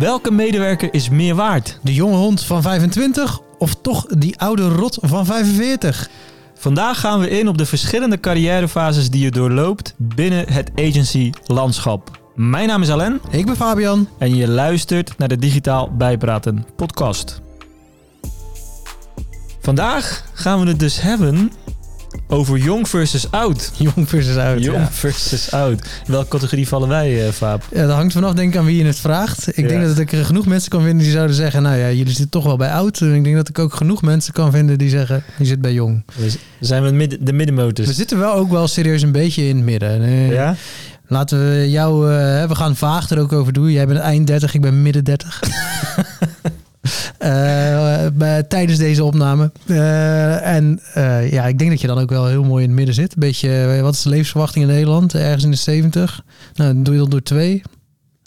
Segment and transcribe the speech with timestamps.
[0.00, 1.78] Welke medewerker is meer waard?
[1.82, 6.08] De jonge hond van 25 of toch die oude rot van 45?
[6.54, 12.20] Vandaag gaan we in op de verschillende carrièrefases die je doorloopt binnen het agency-landschap.
[12.34, 14.08] Mijn naam is Alain Ik ben Fabian.
[14.18, 17.40] en je luistert naar de Digitaal Bijpraten podcast.
[19.60, 21.52] Vandaag gaan we het dus hebben
[22.28, 23.70] over jong versus oud.
[23.78, 24.62] Jong versus oud.
[24.64, 24.88] Jong Ja.
[24.90, 25.80] versus oud.
[26.06, 27.62] In welke categorie vallen wij, eh Faap?
[27.72, 29.48] Ja, dat hangt vanaf denk ik aan wie je het vraagt.
[29.48, 29.68] Ik Ja.
[29.68, 31.62] denk dat ik er genoeg mensen kan vinden die zouden zeggen...
[31.62, 33.00] nou ja, jullie zitten toch wel bij oud.
[33.00, 35.22] En ik denk dat ik ook genoeg mensen kan vinden die zeggen...
[35.38, 36.02] je zit bij jong.
[36.16, 37.88] We zijn we midden, de middenmotors.
[37.88, 40.02] We zitten wel ook wel serieus een beetje in het midden.
[40.32, 40.54] Ja?
[41.06, 42.12] Laten we jou...
[42.14, 43.70] eh, we gaan vaag er ook over doen.
[43.72, 45.40] Jij bent eind 30, ik ben midden 30.
[47.20, 49.50] Eh, bij- tijdens deze opname.
[49.66, 52.76] Eh, en eh, ja, ik denk dat je dan ook wel heel mooi in het
[52.78, 53.12] midden zit.
[53.12, 55.14] Een beetje, eh, wat is de levensverwachting in Nederland?
[55.14, 56.22] Ergens in de 70.
[56.54, 57.62] Nou, dan doe je dat door twee.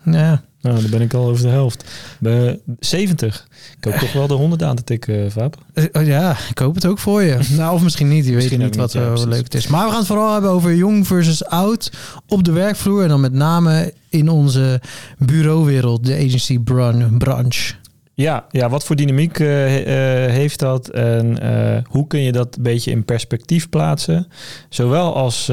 [0.03, 1.83] Ja, Nou, dan ben ik al over de helft.
[2.19, 3.47] Bij 70.
[3.77, 5.57] Ik hoop toch wel de 100 aan te tikken, Faap.
[5.73, 7.37] Eh, oh ja, ik hoop het ook voor je.
[7.57, 8.25] nou, of misschien niet.
[8.25, 9.67] Je weet niet wat niet, ja, leuk het is.
[9.67, 11.91] Maar we gaan het vooral hebben over jong versus oud
[12.27, 13.01] op de werkvloer.
[13.03, 14.81] En dan met name in onze
[15.17, 17.73] bureauwereld, de agency bran- branche.
[18.15, 22.55] Ja, ja, wat voor dynamiek eh, eh, heeft dat en eh, hoe kun je dat
[22.55, 24.27] een beetje in perspectief plaatsen?
[24.69, 25.51] Zowel als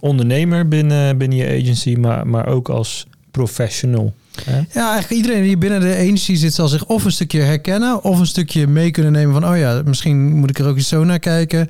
[0.00, 4.12] ondernemer binnen, binnen je agency, maar, maar ook als professional.
[4.44, 4.56] Hè?
[4.56, 8.04] Ja, eigenlijk iedereen die binnen de agency zit zal zich of een stukje herkennen...
[8.04, 9.50] of een stukje mee kunnen nemen van...
[9.50, 11.68] oh ja, misschien moet ik er ook eens zo naar kijken.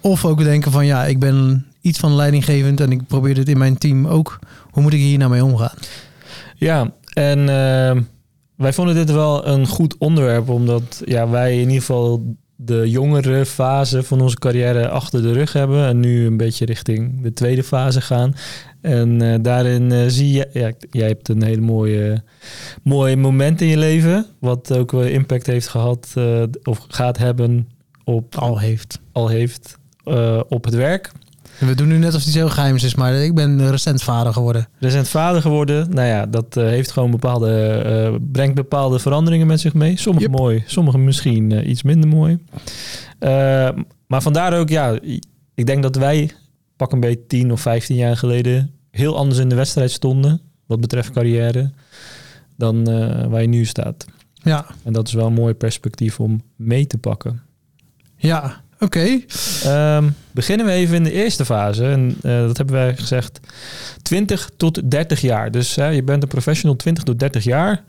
[0.00, 2.80] Of ook denken van ja, ik ben iets van leidinggevend...
[2.80, 4.38] en ik probeer dit in mijn team ook.
[4.70, 5.76] Hoe moet ik hier nou mee omgaan?
[6.56, 7.48] Ja, en
[8.62, 13.46] wij vonden dit wel een goed onderwerp, omdat ja, wij in ieder geval de jongere
[13.46, 17.62] fase van onze carrière achter de rug hebben en nu een beetje richting de tweede
[17.62, 18.34] fase gaan.
[18.80, 22.22] En eh, daarin eh, zie je, ja, jij hebt een hele mooie,
[22.82, 27.68] mooie moment in je leven, wat ook wel impact heeft gehad eh, of gaat hebben
[28.04, 29.00] op, Al heeft.
[29.12, 29.78] al heeft
[30.48, 31.10] op het werk.
[31.68, 34.32] We doen nu net alsof het iets heel geheims is, maar ik ben recent vader
[34.32, 34.68] geworden.
[34.78, 35.90] recent vader geworden.
[35.94, 39.96] Nou ja, dat eh, heeft gewoon bepaalde, eh, brengt bepaalde veranderingen met zich mee.
[39.98, 40.38] Sommige Yep.
[40.38, 42.38] mooi, sommige misschien eh, iets minder mooi.
[44.06, 44.98] Maar vandaar ook, ja,
[45.54, 46.30] ik denk dat wij
[46.76, 50.40] pak een beetje 10 of 15 jaar geleden heel anders in de wedstrijd stonden.
[50.66, 51.70] Wat betreft carrière.
[52.56, 52.84] Dan
[53.30, 54.06] waar je nu staat.
[54.34, 57.42] Ja, En dat is wel een mooi perspectief om mee te pakken.
[58.16, 59.20] ja, oké.
[59.64, 61.84] Ehm, beginnen we even in de eerste fase.
[61.84, 63.40] En eh, dat hebben wij gezegd
[64.02, 65.50] 20 tot 30 jaar.
[65.50, 67.82] Dus hè, je bent een professional 20 tot 30 jaar.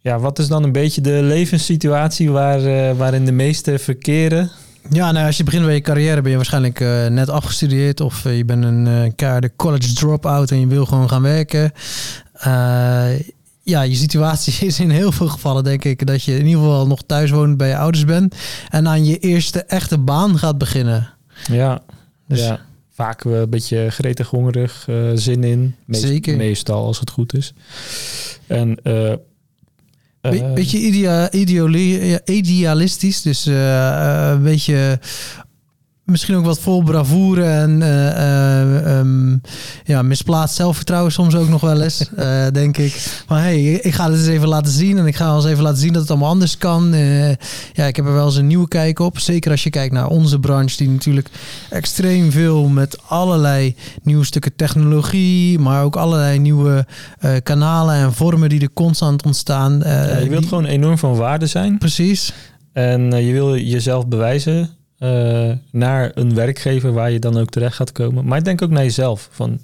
[0.00, 4.50] Ja, wat is dan een beetje de levenssituatie waar, eh, waarin de meeste verkeren?
[4.90, 8.22] Ja, nou, als je begint bij je carrière ben je waarschijnlijk eh, net afgestudeerd of
[8.22, 11.72] je bent een keiharde college drop-out en je wil gewoon gaan werken.
[13.68, 16.86] Ja, je situatie is in heel veel gevallen denk ik dat je in ieder geval
[16.86, 18.34] nog thuis woont bij je ouders bent
[18.68, 21.10] en aan je eerste echte baan gaat beginnen.
[21.50, 21.80] Ja,
[22.28, 22.60] Dus ja.
[22.94, 25.74] vaak een beetje gretig, hongerig, eh, zin in.
[25.84, 26.36] Meest- Zeker.
[26.36, 27.52] Meestal als het goed is.
[28.46, 29.12] En eh,
[30.20, 31.32] Be- eh, beetje idea,
[32.24, 35.00] idealistisch, dus een beetje
[36.08, 39.36] misschien ook wat vol bravoure en eh, eh, ehm,
[39.84, 43.22] ja, misplaatst zelfvertrouwen soms ook nog wel eens, eh, denk ik.
[43.28, 45.62] Maar hey, ik ga het eens even laten zien en ik ga wel eens even
[45.62, 46.92] laten zien dat het allemaal anders kan.
[47.72, 49.18] Ja, ik heb er wel eens een nieuwe kijk op.
[49.18, 51.28] Zeker als je kijkt naar onze branche, die natuurlijk
[51.70, 56.86] extreem veel met allerlei nieuwe stukken technologie, maar ook allerlei nieuwe
[57.42, 59.80] kanalen en vormen die er constant ontstaan.
[59.84, 61.78] Ja, je wilt die- gewoon enorm van waarde zijn.
[61.78, 62.32] Precies.
[62.72, 67.92] En je wil jezelf bewijzen eh, naar een werkgever waar je dan ook terecht gaat
[67.92, 68.24] komen.
[68.24, 69.28] Maar ik denk ook naar jezelf.
[69.32, 69.60] Van,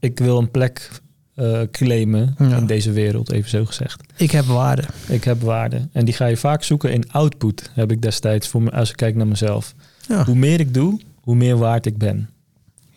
[0.00, 0.90] ik wil een plek
[1.34, 2.56] eh, claimen Ja.
[2.56, 4.02] in deze wereld, even zo gezegd.
[4.16, 4.82] Ik heb waarde.
[5.08, 5.88] Ik heb waarde.
[5.92, 8.96] En die ga je vaak zoeken in output, heb ik destijds, voor me, als ik
[8.96, 9.74] kijk naar mezelf.
[10.08, 10.24] Ja.
[10.24, 12.30] Hoe meer ik doe, hoe meer waard ik ben.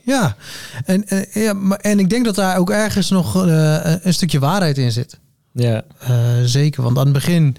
[0.03, 0.35] Ja,
[0.85, 4.39] en, en, ja, maar, en ik denk dat daar ook ergens nog eh, een stukje
[4.39, 5.19] waarheid in zit.
[5.53, 5.83] Ja,
[6.43, 7.55] zeker, want aan het begin,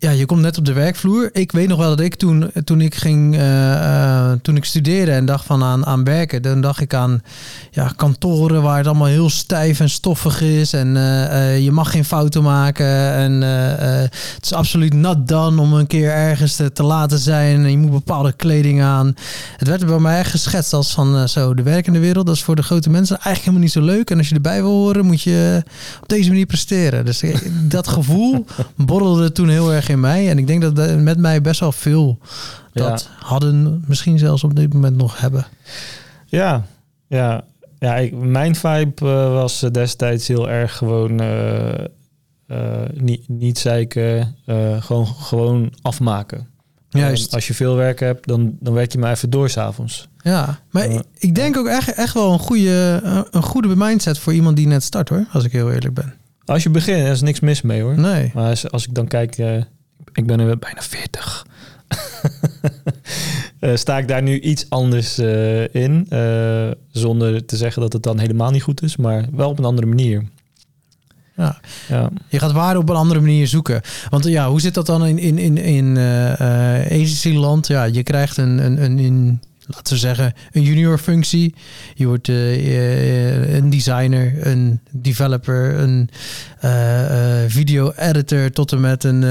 [0.00, 1.30] ja, je komt net op de werkvloer.
[1.32, 5.12] Ik weet nog wel dat ik toen, toen ik ging, eh, eh, toen ik studeerde
[5.12, 7.22] en dacht van aan, aan werken, dan dacht ik aan
[7.70, 12.04] ja, kantoren waar het allemaal heel stijf en stoffig is en eh, je mag geen
[12.04, 17.18] fouten maken en het is absoluut not done om een keer ergens te, te laten
[17.18, 19.14] zijn en je moet bepaalde kleding aan.
[19.56, 22.56] Het werd bij mij echt geschetst als van zo de werkende wereld, dat is voor
[22.56, 25.22] de grote mensen eigenlijk helemaal niet zo leuk en als je erbij wil horen moet
[25.22, 25.62] je
[26.00, 27.04] op deze manier presteren.
[27.04, 27.22] Dus
[27.68, 28.44] dat gevoel
[28.76, 32.18] borrelde toen heel erg mij en ik denk dat met mij best wel veel
[32.72, 35.46] dat hadden, misschien zelfs op dit moment nog hebben.
[36.26, 36.64] ja,
[37.06, 37.44] ja.
[37.78, 41.20] ja ik, mijn vibe eh, was eh, destijds heel erg gewoon...
[41.20, 41.84] eh,
[42.94, 44.36] niet, niet zeiken,
[44.80, 46.48] gewoon, gewoon afmaken.
[46.88, 47.34] Juist.
[47.34, 50.08] als je veel werk hebt, dan, dan werk je maar even door s'avonds.
[50.22, 50.88] Ja, maar
[51.18, 53.00] ik denk ook echt, echt wel een goede,
[53.30, 56.14] een goede mindset voor iemand die net start hoor, als ik heel eerlijk ben.
[56.44, 57.98] Als je begint, er is niks mis mee hoor.
[57.98, 58.30] Nee.
[58.34, 59.62] Maar als, als ik dan kijk, uh,
[60.20, 61.46] ik ben er bijna 40.
[63.60, 66.06] uh, sta ik daar nu iets anders uh, in.
[66.90, 69.86] zonder te zeggen dat het dan helemaal niet goed is, maar wel op een andere
[69.86, 70.24] manier.
[71.36, 71.60] Ja.
[71.88, 72.10] ja.
[72.28, 73.80] Je gaat waarde op een andere manier zoeken.
[74.10, 77.66] Want ja, hoe zit dat dan in, in, in, in uh, land?
[77.66, 79.40] Ja, je krijgt een, een, een, een
[79.74, 81.54] laten we zeggen, een junior functie.
[81.94, 86.08] Je wordt uh, een designer, een developer, een
[86.64, 86.70] uh,
[87.46, 89.22] video editor tot en met een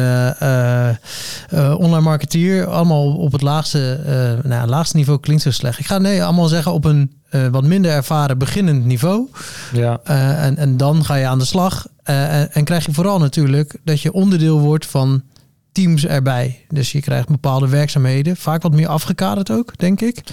[1.77, 2.67] online marketeer.
[2.67, 3.99] Allemaal op het laagste,
[4.43, 5.79] nou, laagste niveau klinkt zo slecht.
[5.79, 7.11] Ik ga nee, allemaal zeggen op een
[7.51, 9.27] wat minder ervaren beginnend niveau.
[9.73, 9.99] Ja.
[10.03, 11.87] en, en dan ga je aan de slag.
[12.03, 15.23] En, en krijg je vooral natuurlijk dat je onderdeel wordt van
[15.71, 16.65] teams erbij.
[16.67, 20.23] Dus je krijgt bepaalde werkzaamheden, vaak wat meer afgekaderd ook, denk ik.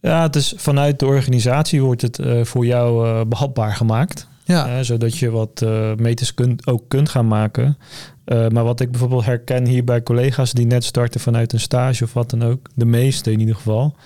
[0.00, 4.28] Ja, het is vanuit de organisatie wordt het uh, voor jou uh, behapbaar gemaakt.
[4.44, 4.68] Ja.
[4.68, 5.64] Uh, zodat je wat
[5.96, 7.78] meters kunt, ook kunt gaan maken.
[8.24, 12.12] maar wat ik bijvoorbeeld herken hier bij collega's die net starten vanuit een stage of
[12.12, 13.96] wat dan ook, de meeste in ieder geval,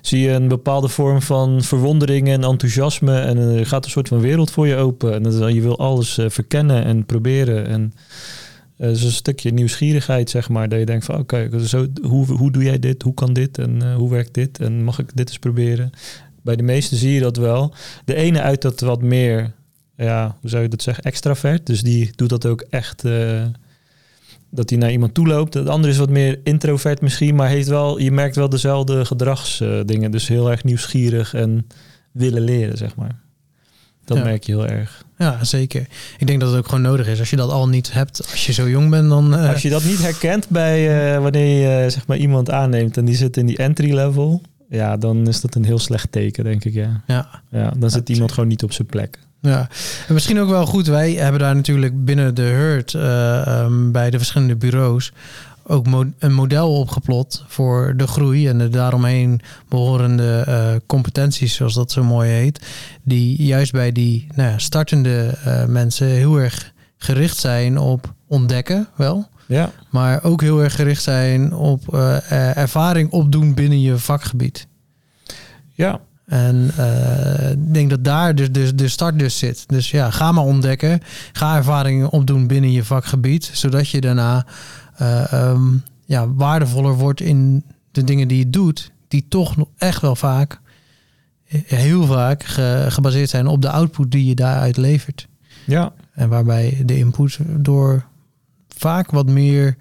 [0.00, 3.20] zie je een bepaalde vorm van verwondering en enthousiasme.
[3.20, 5.24] En er gaat een soort van wereld voor je open.
[5.24, 7.66] En je wil alles verkennen en proberen.
[7.66, 7.92] En
[8.82, 10.68] uh, dus een stukje nieuwsgierigheid, zeg maar.
[10.68, 11.48] Dat je denkt van oké,
[12.02, 13.02] hoe, hoe doe jij dit?
[13.02, 13.58] Hoe kan dit?
[13.58, 14.58] En uh, hoe werkt dit?
[14.58, 15.90] En mag ik dit eens proberen?
[16.42, 17.74] Bij de meesten zie je dat wel.
[18.04, 19.52] De ene uit dat wat meer,
[19.96, 21.66] ja, hoe zou je dat zeggen, extravert.
[21.66, 23.44] Dus die doet dat ook echt, uh,
[24.50, 25.52] dat hij naar iemand toe loopt.
[25.52, 30.10] De andere is wat meer introvert misschien, maar heeft wel, je merkt wel dezelfde gedragsdingen.
[30.10, 31.66] dus heel erg nieuwsgierig en
[32.12, 33.20] willen leren, zeg maar.
[34.04, 35.04] Dat merk je heel erg.
[35.18, 35.86] Ja, zeker.
[36.18, 37.18] Ik denk dat het ook gewoon nodig is.
[37.18, 39.34] Als je dat al niet hebt, als je zo jong bent, dan...
[39.34, 39.48] Uh...
[39.48, 43.04] Als je dat niet herkent bij uh, wanneer je uh, zeg maar iemand aanneemt en
[43.04, 46.64] die zit in die entry level, ja, dan is dat een heel slecht teken, denk
[46.64, 46.74] ik.
[46.74, 47.42] Ja, ja.
[47.50, 49.18] ja dan zit iemand gewoon niet op zijn plek.
[49.40, 49.68] Ja,
[50.08, 50.86] en misschien ook wel goed.
[50.86, 55.12] Wij hebben daar natuurlijk binnen de Hurt um, bij de verschillende bureaus
[55.66, 55.86] ook
[56.18, 62.04] een model opgeplot voor de groei en de daaromheen behorende uh, competenties, zoals dat zo
[62.04, 62.66] mooi heet,
[63.02, 68.88] die juist bij die nou ja, startende uh, mensen heel erg gericht zijn op ontdekken,
[68.96, 69.28] wel.
[69.46, 69.70] Ja.
[69.90, 74.66] Maar ook heel erg gericht zijn op uh, ervaring opdoen binnen je vakgebied.
[75.72, 76.00] Ja.
[76.26, 76.70] En
[77.50, 79.64] ik denk dat daar dus, dus de start dus zit.
[79.66, 81.00] Dus ja, ga maar ontdekken.
[81.32, 83.50] Ga ervaringen opdoen binnen je vakgebied.
[83.52, 84.46] Zodat je daarna
[85.00, 85.60] uh,
[86.04, 90.60] ja, waardevoller wordt in de dingen die je doet, die toch echt wel vaak,
[91.48, 92.42] eh, heel vaak
[92.88, 95.28] gebaseerd zijn op de output die je daaruit levert.
[95.66, 95.92] Ja.
[96.12, 98.04] En waarbij de input door
[98.68, 99.76] vaak wat meer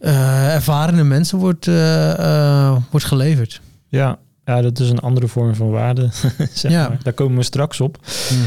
[0.00, 3.60] uh, ervarende mensen wordt, uh, wordt geleverd.
[3.88, 6.08] Ja, ja, dat is een andere vorm van waarde.
[6.52, 6.88] zeg ja.
[6.88, 6.98] maar.
[7.02, 7.98] Daar komen we straks op.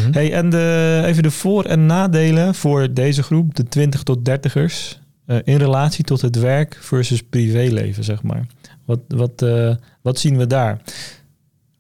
[0.06, 4.30] Mm hey, en de, even de voor- en nadelen voor deze groep, de 20 tot
[4.30, 5.04] 30ers.
[5.28, 8.46] Uh, in relatie tot het werk versus privéleven, zeg maar.
[8.86, 10.82] Wat, wat, uh, wat zien we daar?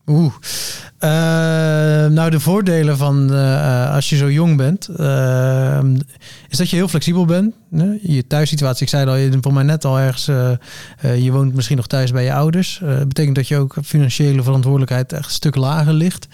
[0.05, 0.33] Oeh.
[0.99, 1.09] Uh,
[2.11, 3.29] nou, de voordelen van
[3.89, 4.89] als je zo jong bent,
[6.49, 7.55] is dat je heel flexibel bent.
[8.01, 10.25] Je thuissituatie, ik zei al, je voor mij net al ergens,
[11.01, 12.79] je woont misschien nog thuis bij je ouders.
[12.81, 16.27] Dat betekent dat je ook financiële verantwoordelijkheid echt een stuk lager ligt.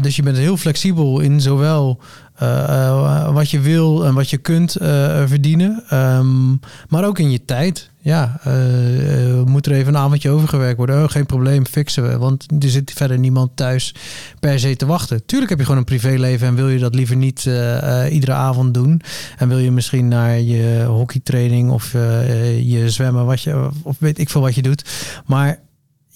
[0.00, 2.00] dus je bent heel flexibel in zowel
[2.42, 4.88] uh, wat je wil en wat je kunt uh,
[5.26, 5.82] verdienen.
[5.92, 7.90] Um, maar ook in je tijd.
[8.00, 11.02] Ja, uh, moet er even een avondje overgewerkt worden?
[11.02, 12.18] Oh, geen probleem, fixen we.
[12.18, 13.94] Want er zit verder niemand thuis
[14.40, 15.26] per se te wachten.
[15.26, 17.48] Tuurlijk heb je gewoon een privéleven en wil je dat liever niet
[18.10, 19.00] iedere avond doen.
[19.38, 21.92] En wil je misschien naar je hockeytraining of
[22.62, 24.84] je zwemmen, wat je, of weet ik veel wat je doet.
[25.26, 25.58] Maar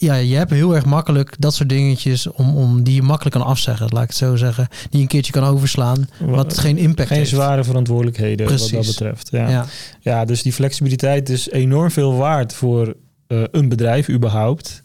[0.01, 3.47] ja, je hebt heel erg makkelijk dat soort dingetjes om, om die je makkelijk kan
[3.47, 4.69] afzeggen, laat ik het zo zeggen.
[4.91, 7.31] Die een keertje kan overslaan, wat geen impact geen heeft.
[7.31, 8.71] Geen zware verantwoordelijkheden Precies.
[8.71, 9.29] wat dat betreft.
[9.31, 9.49] Ja.
[9.49, 9.67] ja.
[10.01, 10.25] Ja.
[10.25, 12.95] dus die flexibiliteit is enorm veel waard voor
[13.29, 14.81] uh, een bedrijf überhaupt.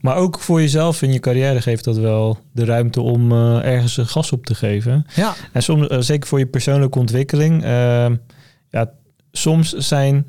[0.00, 3.96] Maar ook voor jezelf in je carrière geeft dat wel de ruimte om uh, ergens
[3.96, 5.06] een gas op te geven.
[5.14, 5.34] Ja.
[5.52, 7.62] En soms, uh, zeker voor je persoonlijke ontwikkeling.
[8.70, 8.90] ja,
[9.32, 10.26] soms zijn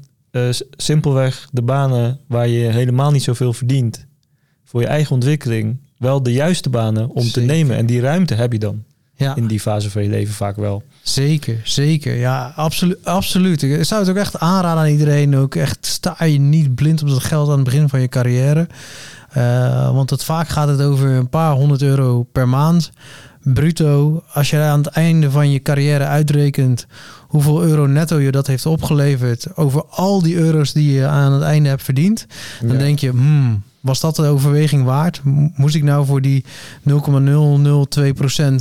[0.72, 4.10] simpelweg de banen waar je helemaal niet zoveel verdient
[4.72, 7.78] voor je eigen ontwikkeling wel de juiste banen om te nemen.
[7.78, 8.84] En die ruimte heb je dan
[9.16, 9.36] ja.
[9.36, 10.84] in die fase van je leven vaak wel.
[11.02, 12.16] Zeker, zeker.
[12.16, 13.06] Ja, absoluut.
[13.06, 13.62] absoluut.
[13.64, 15.38] Ik zou het ook echt aanraden aan iedereen.
[15.38, 18.68] Ook echt sta je niet blind op dat geld aan het begin van je carrière.
[19.38, 22.92] Uh, want het, vaak gaat het over een paar honderd euro per maand.
[23.44, 26.86] bruto, als je aan het einde van je carrière uitrekent
[27.28, 31.42] hoeveel euro netto je dat heeft opgeleverd over al die euro's die je aan het
[31.42, 32.26] einde hebt verdiend,
[32.62, 32.78] dan Ja.
[32.78, 35.22] denk je, hmm, was dat de overweging waard?
[35.56, 36.46] Moest ik nou voor die
[36.90, 36.94] 0,002%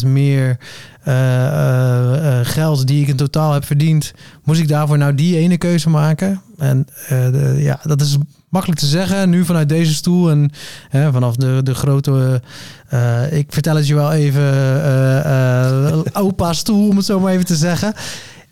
[0.06, 0.58] meer
[1.02, 4.12] eh, eh, geld die ik in totaal heb verdiend,
[4.44, 6.42] moest ik daarvoor nou die ene keuze maken?
[6.58, 8.16] En de- ja, dat is
[8.48, 10.50] makkelijk te zeggen nu vanuit deze stoel en
[11.12, 12.42] vanaf de, de grote,
[13.30, 14.42] ik vertel het je wel even,
[16.16, 17.94] opa stoel om het zo maar even te zeggen.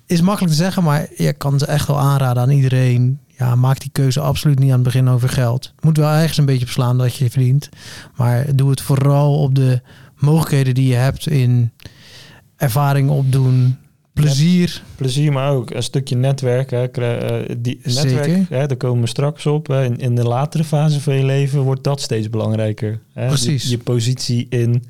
[0.06, 3.18] Is makkelijk te zeggen, maar je kan ze echt wel aanraden aan iedereen.
[3.38, 5.72] Ja, maak die keuze absoluut niet aan het begin over geld.
[5.74, 7.68] Het moet wel ergens een beetje beslaan dat je verdient.
[8.16, 9.80] Maar doe het vooral op de
[10.16, 11.72] mogelijkheden die je hebt in
[12.56, 13.76] ervaring opdoen,
[14.12, 14.82] plezier.
[14.96, 16.70] Plezier, maar ook een stukje netwerk.
[16.70, 16.84] Hè.
[16.84, 18.16] Eh, die Zeker.
[18.16, 19.72] netwerk, hè, daar komen we straks op.
[19.72, 23.00] In, in de latere fase van je leven wordt dat steeds belangrijker.
[23.12, 23.26] Hè.
[23.26, 23.62] Precies.
[23.62, 24.84] Je, je positie in,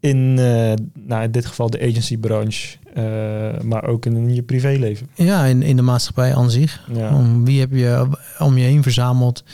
[0.00, 0.72] in eh,
[1.06, 5.08] nou, in dit geval de agency-branche, eh, maar ook in je privéleven.
[5.14, 6.88] Ja, in, in de maatschappij aan zich.
[6.92, 7.14] Ja.
[7.14, 9.44] Om, wie heb je om je heen verzameld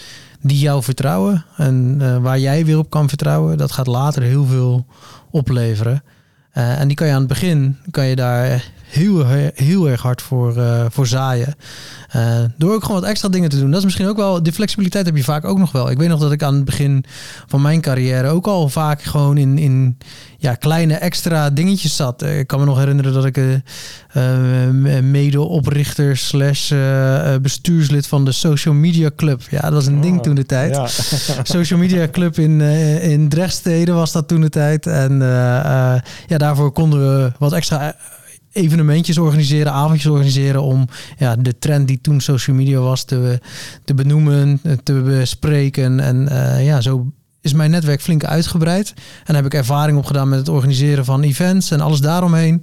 [0.40, 3.58] die jou vertrouwen en eh, waar jij weer op kan vertrouwen.
[3.58, 4.86] Dat gaat later heel veel
[5.30, 6.02] opleveren.
[6.50, 10.56] En die kan je aan het begin, kan je daar heel, heel erg hard voor,
[10.56, 11.54] eh, voor zaaien.
[12.08, 13.68] Eh, door ook gewoon wat extra dingen te doen.
[13.70, 15.90] Dat is misschien ook wel, die flexibiliteit heb je vaak ook nog wel.
[15.90, 17.04] Ik weet nog dat ik aan het begin
[17.46, 19.98] van mijn carrière ook al vaak gewoon in, in
[20.38, 22.22] ja, kleine extra dingetjes zat.
[22.22, 24.68] Eh, Ik kan me nog herinneren dat ik eh,
[25.02, 26.72] medeoprichter slash
[27.42, 29.42] bestuurslid van de Social Media Club.
[29.50, 30.74] Ja, dat was een ding Oh, toen de tijd.
[30.74, 30.86] Ja.
[31.56, 32.60] Social Media Club in,
[33.00, 34.86] in Drechtsteden was dat toen de tijd.
[34.86, 35.18] En
[36.26, 37.94] ja, daarvoor konden we wat extra
[38.56, 43.40] evenementjes organiseren, avondjes organiseren om ja, de trend die toen social media was te,
[43.84, 46.00] te benoemen, te bespreken.
[46.00, 48.94] En eh, ja, zo is mijn netwerk flink uitgebreid.
[49.24, 52.62] En heb ik ervaring opgedaan met het organiseren van events en alles daaromheen.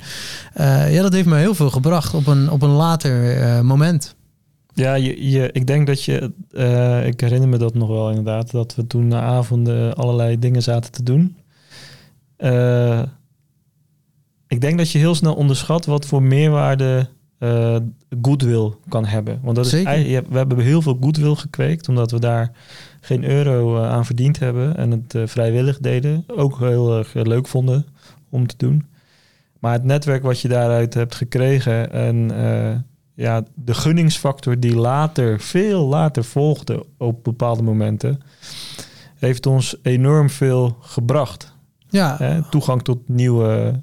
[0.54, 4.16] Eh, ja, dat heeft me heel veel gebracht op een, op een later eh, moment.
[4.74, 6.32] Ja, je, je, ik denk dat je,
[7.06, 10.92] ik herinner me dat nog wel inderdaad, dat we toen na avonden allerlei dingen zaten
[10.92, 11.36] te doen.
[14.54, 17.08] Ik denk dat je heel snel onderschat wat voor meerwaarde
[17.38, 17.76] eh
[18.22, 19.40] goodwill kan hebben.
[19.44, 20.24] Want dat is, Zeker.
[20.30, 22.52] we hebben heel veel goodwill gekweekt, omdat we daar
[23.02, 26.24] geen euro eh, aan verdiend hebben en het eh, vrijwillig deden.
[26.28, 27.86] Ook heel erg leuk vonden
[28.30, 28.86] om te doen.
[29.60, 32.32] Maar het netwerk wat je daaruit hebt gekregen en
[33.14, 38.22] ja, de gunningsfactor die later, veel later volgde op bepaalde momenten,
[39.16, 41.56] heeft ons enorm veel gebracht.
[41.90, 42.50] Ja, Hè?
[42.50, 43.82] Toegang tot nieuwe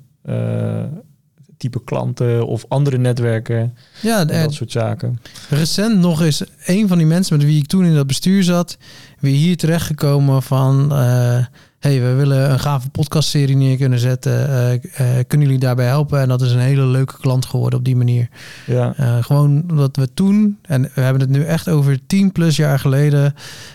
[1.57, 5.21] type klanten of andere netwerken, ja eh, dat soort zaken.
[5.49, 8.79] recent nog eens een van die mensen met wie ik toen in dat bestuur zat,
[9.19, 10.93] weer hier terechtgekomen van.
[10.93, 11.45] eh
[11.81, 14.49] hey, we willen een gave podcastserie neer kunnen zetten.
[14.49, 16.21] Eh, eh, kunnen jullie daarbij helpen?
[16.21, 18.29] En dat is een hele leuke klant geworden op die manier.
[18.67, 22.57] Ja, Eh, gewoon wat we toen, en we hebben het nu echt over 10 plus
[22.57, 23.35] jaar geleden,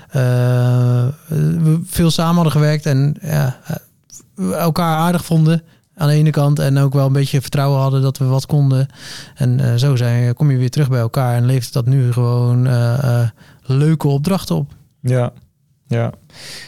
[0.09, 3.75] eh, we veel samen hadden gewerkt en ja, eh,
[4.51, 5.63] elkaar aardig vonden
[5.95, 8.87] aan de ene kant en ook wel een beetje vertrouwen hadden dat we wat konden.
[9.35, 12.67] En eh, zo zijn, kom je weer terug bij elkaar en levert dat nu gewoon
[12.67, 13.29] eh, eh,
[13.61, 14.73] leuke opdrachten op.
[15.01, 15.33] ja,
[15.87, 16.11] ja.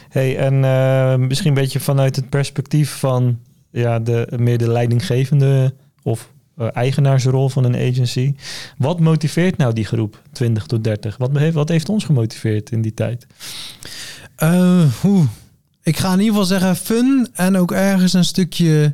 [0.10, 3.39] Hey, en eh, misschien een beetje vanuit het perspectief van
[3.72, 8.36] ja, de, meer de leidinggevende of eh, eigenaarsrol van een agency.
[8.77, 11.17] Wat motiveert nou die groep 20 tot 30?
[11.17, 13.27] Wat heeft, wat heeft ons gemotiveerd in die tijd?
[14.36, 15.25] Eh, hoe?
[15.88, 18.94] Ik ga in ieder geval zeggen fun en ook ergens een stukje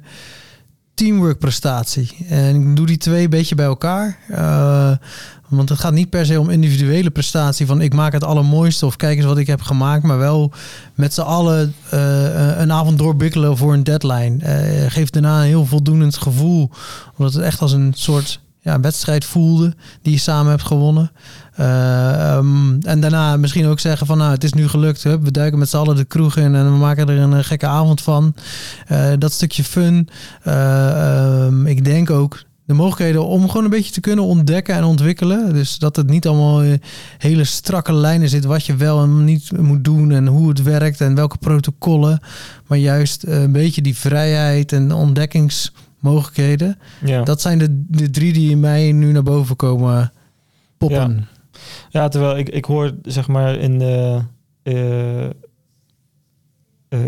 [0.93, 2.15] teamwork prestatie.
[2.29, 4.17] En ik doe die twee een beetje bij elkaar.
[4.29, 4.91] Eh,
[5.49, 8.95] want het gaat niet per se om individuele prestatie van ik maak het allermooiste of
[8.95, 10.51] kijk eens wat ik heb gemaakt, maar wel
[10.95, 14.43] met z'n allen eh, een avond doorbikkelen voor een deadline.
[14.43, 16.69] Eh, geeft daarna een heel voldoenend gevoel,
[17.17, 21.11] omdat het echt als een soort ja, wedstrijd voelde die je samen hebt gewonnen.
[21.55, 25.03] Eh, ehm, en daarna misschien ook zeggen van nou het is nu gelukt.
[25.03, 27.67] We duiken met z'n allen de kroeg in en we maken er een, eh, gekke
[27.67, 28.35] avond van.
[28.87, 30.09] Eh, dat stukje fun.
[30.41, 34.83] Eh, ehm, ik denk ook de mogelijkheden om gewoon een beetje te kunnen ontdekken en
[34.83, 35.53] ontwikkelen.
[35.53, 36.63] Dus dat het niet allemaal
[37.17, 41.01] hele strakke lijnen zit wat je wel en niet moet doen en hoe het werkt
[41.01, 42.19] en welke protocollen.
[42.67, 44.91] Maar juist een beetje die vrijheid en
[46.03, 46.79] ontdekkingsmogelijkheden.
[47.05, 47.23] Ja.
[47.23, 50.11] Dat zijn de, de drie die in mij nu naar boven komen
[50.77, 51.27] poppen.
[51.89, 54.21] Ja, terwijl ik, ik hoor zeg maar in de,
[54.63, 55.31] eh, eh,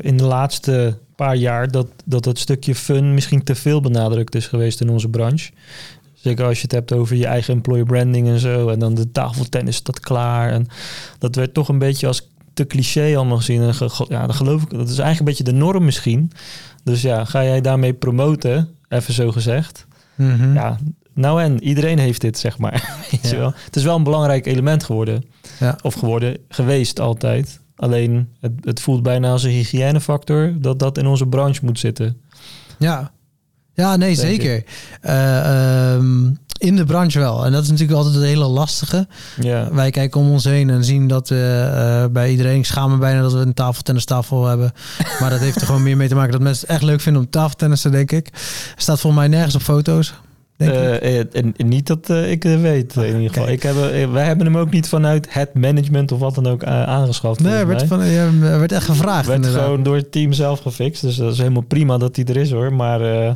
[0.02, 4.48] in de laatste paar jaar dat, dat het stukje fun misschien te veel benadrukt is
[4.48, 5.52] geweest in onze branche.
[6.14, 8.70] Zeker als je het hebt over je eigen employer branding en zo.
[8.70, 10.52] En dan de tafeltennis staat klaar.
[10.52, 10.68] En
[11.20, 13.62] dat werd toch een beetje als te cliché allemaal gezien.
[13.62, 13.74] En
[14.08, 16.32] ja, dan geloof ik, dat is eigenlijk een beetje de norm misschien.
[16.84, 19.86] Dus ja, ga jij daarmee promoten, even zo gezegd.
[20.16, 20.54] Mhm.
[20.54, 20.78] Ja,
[21.14, 22.98] nou en, iedereen heeft dit, zeg maar.
[23.12, 23.54] Weet je wel?
[23.66, 25.24] Het is wel een belangrijk element geworden.
[25.60, 25.78] Ja.
[25.82, 27.60] Of geworden, geweest altijd.
[27.76, 32.22] Alleen, het, het voelt bijna als een hygiënefactor dat dat in onze branche moet zitten.
[32.80, 33.12] Ja,
[33.74, 34.64] ja nee, Denk zeker.
[35.02, 37.46] Eh, ehm, in de branche wel.
[37.46, 39.08] En dat is natuurlijk altijd het hele lastige.
[39.42, 42.58] Ja, Wij kijken om ons heen en zien dat we eh, bij iedereen...
[42.58, 44.72] Ik schaam me bijna dat we een tafeltennistafel hebben.
[45.20, 47.22] Maar dat heeft er gewoon meer mee te maken dat mensen het echt leuk vinden
[47.22, 48.30] om tafeltennissen, denk ik.
[48.76, 50.14] Staat volgens mij nergens op foto's.
[50.58, 50.72] Denk.
[50.72, 53.44] Eh, eh, en, en niet dat eh, ik weet, in ieder geval.
[53.44, 53.56] kijk.
[53.56, 56.64] Ik heb, eh, wij hebben hem ook niet vanuit het management of wat dan ook
[56.64, 57.40] eh, aangeschaft.
[57.40, 58.00] nee, er werd, van,
[58.40, 59.26] werd echt gevraagd.
[59.26, 59.64] werd inderdaad.
[59.64, 61.02] gewoon door het team zelf gefixt.
[61.02, 62.74] Dus dat is helemaal prima dat die er is hoor.
[62.74, 63.34] Maar eh,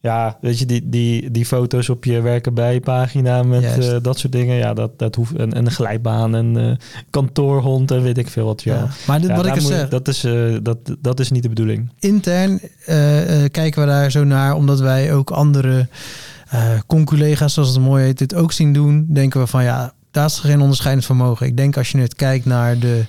[0.00, 4.18] ja, weet je, die, die, die foto's op je werken bij pagina met eh, dat
[4.18, 4.56] soort dingen.
[4.56, 5.34] Ja, dat, dat hoeft.
[5.34, 6.76] En, en een glijbaan en eh,
[7.10, 8.62] kantoorhond en weet ik veel wat.
[8.62, 8.88] Ja, Ja.
[9.06, 11.48] Maar dit, Ja, wat ik moet- zeg, dat, is, eh, dat, dat is niet de
[11.48, 11.90] bedoeling.
[11.98, 12.60] intern
[13.50, 15.88] kijken we daar zo naar, omdat wij ook andere
[16.86, 19.06] conculega's, zoals het mooi heet, dit ook zien doen.
[19.08, 21.46] Denken we van ja, daar is geen onderscheidend vermogen.
[21.46, 23.04] Ik denk als je het kijkt naar de,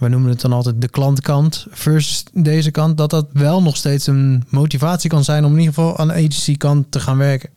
[0.00, 4.06] we noemen het dan altijd de klantkant versus deze kant, dat dat wel nog steeds
[4.06, 7.50] een motivatie kan zijn om in ieder geval aan de agency kant te gaan werken.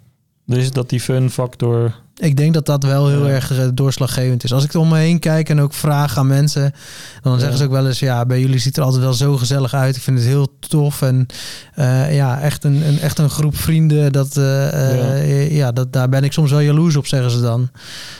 [0.45, 1.95] Dus dat die fun factor.
[2.17, 3.33] Ik denk dat dat wel heel Ja.
[3.33, 4.53] erg eh, doorslaggevend is.
[4.53, 6.73] Als ik er om me heen kijk en ook vraag aan mensen,
[7.21, 7.39] dan Ja.
[7.39, 9.95] zeggen ze ook wel eens: ja, bij jullie ziet er altijd wel zo gezellig uit.
[9.95, 11.25] Ik vind het heel tof en
[11.73, 14.11] eh, ja, echt een, een, echt een groep vrienden.
[14.11, 15.71] Dat, eh, eh, ja.
[15.71, 17.69] dat, daar ben ik soms wel jaloers op, zeggen ze dan.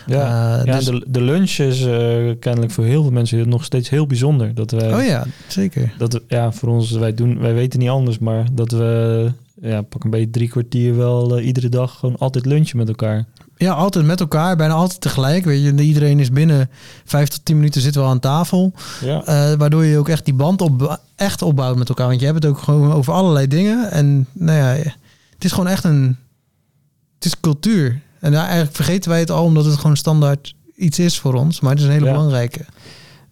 [0.06, 1.80] Ja, ja dus- de, de lunch is
[2.40, 4.56] kennelijk voor heel veel mensen nog steeds heel bijzonder.
[4.56, 5.94] Dat wij, oh ja, zeker.
[5.98, 9.32] dat ja, voor ons, wij, doen, wij weten niet anders, maar dat we
[9.70, 13.26] ja, pak een beetje drie kwartier wel eh, iedere dag gewoon altijd lunchen met elkaar.
[13.58, 15.46] Ja, altijd met elkaar, bijna altijd tegelijk.
[15.46, 16.70] Weet je, iedereen is binnen
[17.06, 18.74] vijf tot tien minuten zitten we aan tafel.
[19.02, 22.08] Ja, Eh, waardoor je ook echt die band op, echt opbouwt met elkaar.
[22.08, 23.92] Want je hebt het ook gewoon over allerlei dingen.
[23.92, 24.84] En nou ja,
[25.34, 26.18] het is gewoon echt een...
[27.16, 28.02] Het is cultuur.
[28.20, 31.60] En daar eigenlijk vergeten wij het al, omdat het gewoon standaard iets is voor ons.
[31.60, 32.12] Maar het is een hele Ja.
[32.12, 32.66] belangrijke.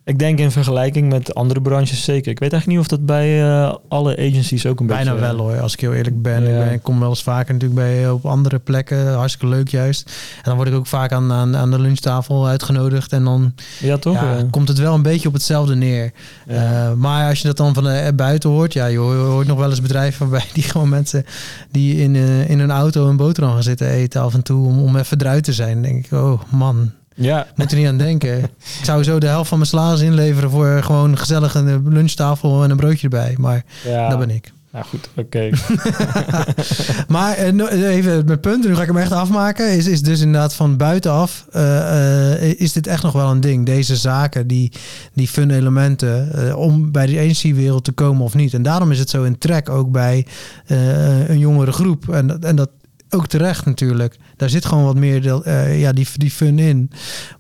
[0.06, 2.32] Ik denk in vergelijking met andere branches zeker.
[2.32, 5.26] Ik weet eigenlijk niet of dat bij eh, alle agencies ook een Bijna beetje...
[5.36, 6.44] wel hoor, als ik heel eerlijk ben.
[6.44, 6.50] Ja.
[6.50, 9.14] Ik, ben- ik kom wel eens vaker natuurlijk bij op andere plekken.
[9.14, 10.12] Hartstikke leuk juist.
[10.38, 13.14] En dan word ik ook vaak aan, aan, aan de lunchtafel uitgenodigd.
[13.14, 14.16] En dan Ja, toch?
[14.16, 14.46] ja, Ja.
[14.52, 16.12] komt het wel een beetje op hetzelfde neer.
[16.48, 19.70] Eh, maar als je dat dan van de buiten hoort, ja, je hoort, nog wel
[19.70, 21.26] eens bedrijven waarbij die gewoon mensen
[21.72, 24.80] die in, eh, in een auto een boterham gaan zitten eten af en toe om,
[24.80, 25.74] om even eruit te zijn.
[25.74, 28.40] Dan denk ik, oh man, ja, moet er niet aan denken.
[28.44, 28.50] ik
[28.84, 32.78] zou zo de helft van mijn salaris inleveren voor gewoon gezellig een lunchtafel en een
[32.78, 33.36] broodje erbij.
[33.38, 34.10] Maar ja.
[34.10, 34.52] dat ben ik.
[34.72, 35.50] Nou goed, oké.
[37.08, 40.20] Maar eh, no- even mijn punt, nu ga ik hem echt afmaken, is, is dus
[40.22, 43.66] inderdaad van buitenaf eh, eh, is dit echt nog wel een ding.
[43.66, 44.72] Deze zaken, die,
[45.14, 48.54] die fun elementen, eh, om bij de agency-wereld te komen of niet.
[48.54, 50.26] En daarom is het zo in trek ook bij
[50.66, 52.10] eh, een jongere groep.
[52.10, 52.70] En, en dat
[53.14, 54.18] ook terecht natuurlijk.
[54.36, 56.92] Daar zit gewoon wat meer deel- eh, ja, die, die fun in.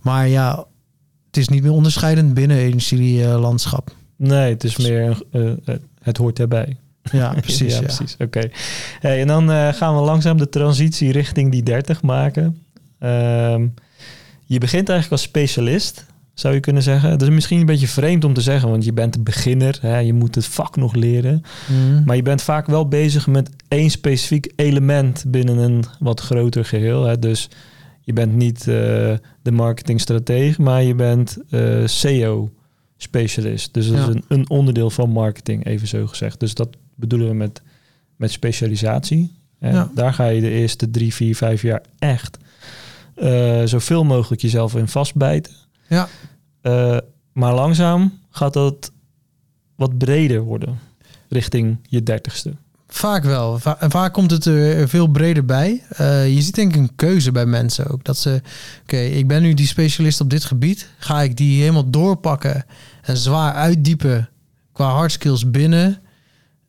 [0.02, 0.66] Maar ja,
[1.28, 3.96] het is niet meer onderscheidend binnen agency-landschap.
[4.16, 5.22] Nee, het is meer...
[5.32, 6.78] eh, eh, het hoort erbij.
[7.12, 7.74] Ja, precies.
[7.74, 7.86] ja, ja.
[7.86, 8.16] precies.
[8.20, 8.50] Oké.
[9.00, 12.64] Hey, en dan gaan we langzaam de transitie richting die 30 maken.
[13.00, 13.68] Ehm,
[14.46, 16.06] je begint eigenlijk als specialist,
[16.41, 17.10] zou je kunnen zeggen.
[17.10, 19.77] Dat is misschien een beetje vreemd om te zeggen, want je bent een beginner.
[19.82, 21.41] Hè, je moet het vak nog leren.
[21.69, 22.04] Mhm.
[22.06, 27.04] Maar je bent vaak wel bezig met één specifiek element binnen een wat groter geheel.
[27.06, 27.19] Hè.
[27.19, 27.49] Dus
[28.01, 28.65] je bent niet eh,
[29.41, 33.73] de marketingstratege, maar je bent eh SEO-specialist.
[33.73, 34.01] Dus dat Ja.
[34.08, 36.39] is een, een onderdeel van marketing, even zo gezegd.
[36.39, 37.62] Dus dat bedoelen we met,
[38.15, 39.32] met specialisatie.
[39.60, 39.91] En Ja.
[39.95, 42.38] Daar ga je de eerste drie, vier, vijf jaar echt
[43.15, 45.54] eh, zoveel mogelijk jezelf in vastbijten.
[45.88, 46.08] Ja.
[46.62, 46.97] Eh,
[47.34, 48.91] maar langzaam gaat dat
[49.76, 50.80] wat breder worden
[51.30, 52.54] richting je dertigste.
[52.88, 53.60] Vaak wel.
[53.60, 55.84] Va- vaak komt het er veel breder bij.
[55.89, 58.04] Eh, je ziet denk ik een keuze bij mensen ook.
[58.04, 58.41] Dat ze,
[58.82, 60.89] oké, ik ben nu die specialist op dit gebied.
[60.97, 62.65] Ga ik die helemaal doorpakken
[63.02, 64.30] en zwaar uitdiepen
[64.71, 66.00] qua hard skills binnen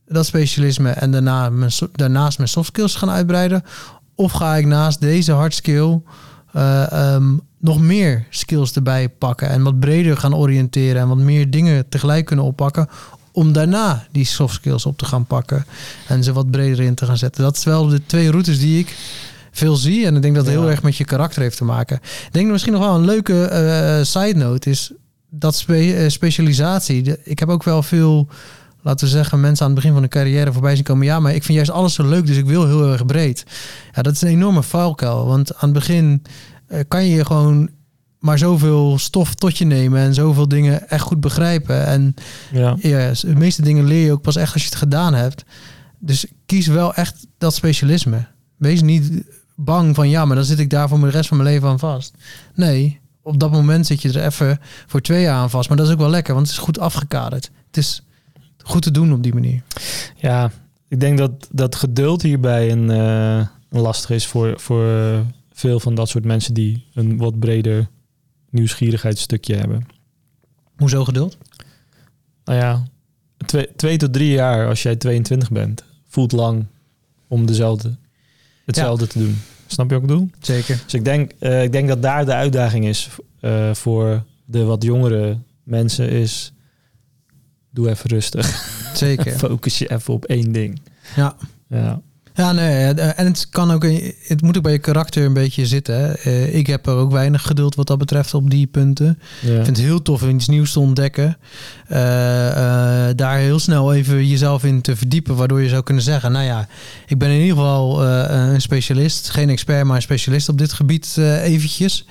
[0.06, 3.62] dat specialisme en daarna mijn, daarnaast mijn soft skills gaan uitbreiden?
[4.14, 5.54] Of ga ik naast deze hard
[6.52, 11.50] eh, ehm, nog meer skills erbij pakken en wat breder gaan oriënteren en wat meer
[11.50, 12.88] dingen tegelijk kunnen oppakken
[13.32, 15.64] om daarna die soft skills op te gaan pakken
[16.08, 17.42] en ze wat breder in te gaan zetten.
[17.42, 18.96] Dat is wel de twee routes die ik
[19.50, 20.60] veel zie en ik denk dat het Ja.
[20.60, 21.96] heel erg met je karakter heeft te maken.
[21.96, 24.92] Ik denk misschien nog wel een leuke eh, side note is
[25.30, 27.16] dat spe- eh, specialisatie.
[27.24, 28.28] Ik heb ook wel veel,
[28.82, 31.06] laten we zeggen, mensen aan het begin van de carrière voorbij zien komen.
[31.06, 33.44] Ja, maar ik vind juist alles zo leuk, dus ik wil heel erg breed.
[33.92, 36.22] Ja, dat is een enorme valkuil, want aan het begin
[36.66, 37.70] eh, kan je je gewoon
[38.18, 41.86] maar zoveel stof tot je nemen en zoveel dingen echt goed begrijpen.
[41.86, 42.14] En
[42.52, 42.76] Ja.
[42.78, 45.44] ja, de meeste dingen leer je ook pas echt als je het gedaan hebt.
[45.98, 48.26] Dus kies wel echt dat specialisme.
[48.56, 49.22] Wees niet
[49.56, 51.78] bang van ja, maar dan zit ik daar voor de rest van mijn leven aan
[51.78, 52.14] vast.
[52.54, 55.68] Nee, op dat moment zit je er even voor twee jaar aan vast.
[55.68, 57.50] Maar dat is ook wel lekker, want het is goed afgekaderd.
[57.66, 58.02] Het is
[58.62, 59.62] goed te doen op die manier.
[60.16, 60.50] Ja,
[60.88, 65.20] ik denk dat, dat geduld hierbij een, eh, een lastig is voor, voor eh,
[65.52, 67.88] veel van dat soort mensen die een wat breder
[68.50, 69.86] nieuwsgierigheidsstukje hebben.
[70.76, 71.38] Hoezo geduld?
[72.44, 72.82] Nou ja,
[73.46, 76.66] twee, twee tot drie jaar als jij 22 bent, voelt lang
[77.28, 77.96] om dezelfde,
[78.64, 79.40] hetzelfde te doen.
[79.66, 80.30] Snap je wat ik bedoel?
[80.40, 80.80] Zeker.
[80.84, 83.08] Dus ik denk, eh, ik denk dat daar de uitdaging is
[83.72, 86.52] voor de wat jongere mensen is...
[87.72, 88.46] Doe even rustig.
[88.94, 89.38] Zeker.
[89.38, 90.80] Focus je even op één ding.
[91.16, 91.36] Ja.
[91.68, 92.02] Ja.
[92.34, 93.86] Ja, nee, en het kan ook,
[94.26, 95.94] het moet ook bij je karakter een beetje zitten.
[95.94, 96.12] Hè.
[96.12, 99.18] Eh, ik heb er ook weinig geduld wat dat betreft op die punten.
[99.40, 99.48] ja.
[99.48, 101.36] Ik vind het heel tof om iets nieuws te ontdekken.
[101.88, 106.32] Eh, eh, daar heel snel even jezelf in te verdiepen, waardoor je zou kunnen zeggen:
[106.32, 106.68] Nou ja,
[107.06, 111.16] ik ben in ieder geval een specialist, geen expert, maar een specialist op dit gebied
[111.42, 112.04] eventjes.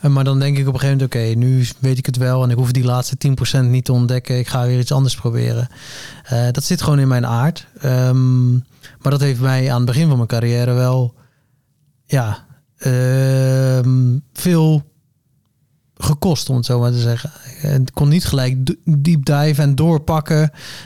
[0.00, 2.50] Maar dan denk ik op een gegeven moment: Oké, nu weet ik het wel en
[2.50, 4.38] ik hoef die laatste 10% niet te ontdekken.
[4.38, 5.68] Ik ga weer iets anders proberen.
[6.52, 7.66] Dat zit gewoon in mijn aard.
[7.80, 8.54] Ehm,
[9.02, 11.14] maar dat heeft mij aan het begin van mijn carrière wel,
[12.06, 12.46] ja,
[12.78, 14.82] ehm, veel
[15.96, 17.30] gekost, om het zo maar te zeggen.
[17.80, 20.40] Ik kon niet gelijk deep dive en doorpakken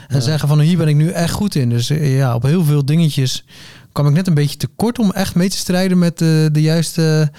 [0.07, 0.19] en Ja.
[0.19, 1.69] zeggen van hier ben ik nu echt goed in.
[1.69, 3.45] Dus eh, ja, op heel veel dingetjes
[3.91, 7.31] kwam ik net een beetje tekort om echt mee te strijden met de, de juiste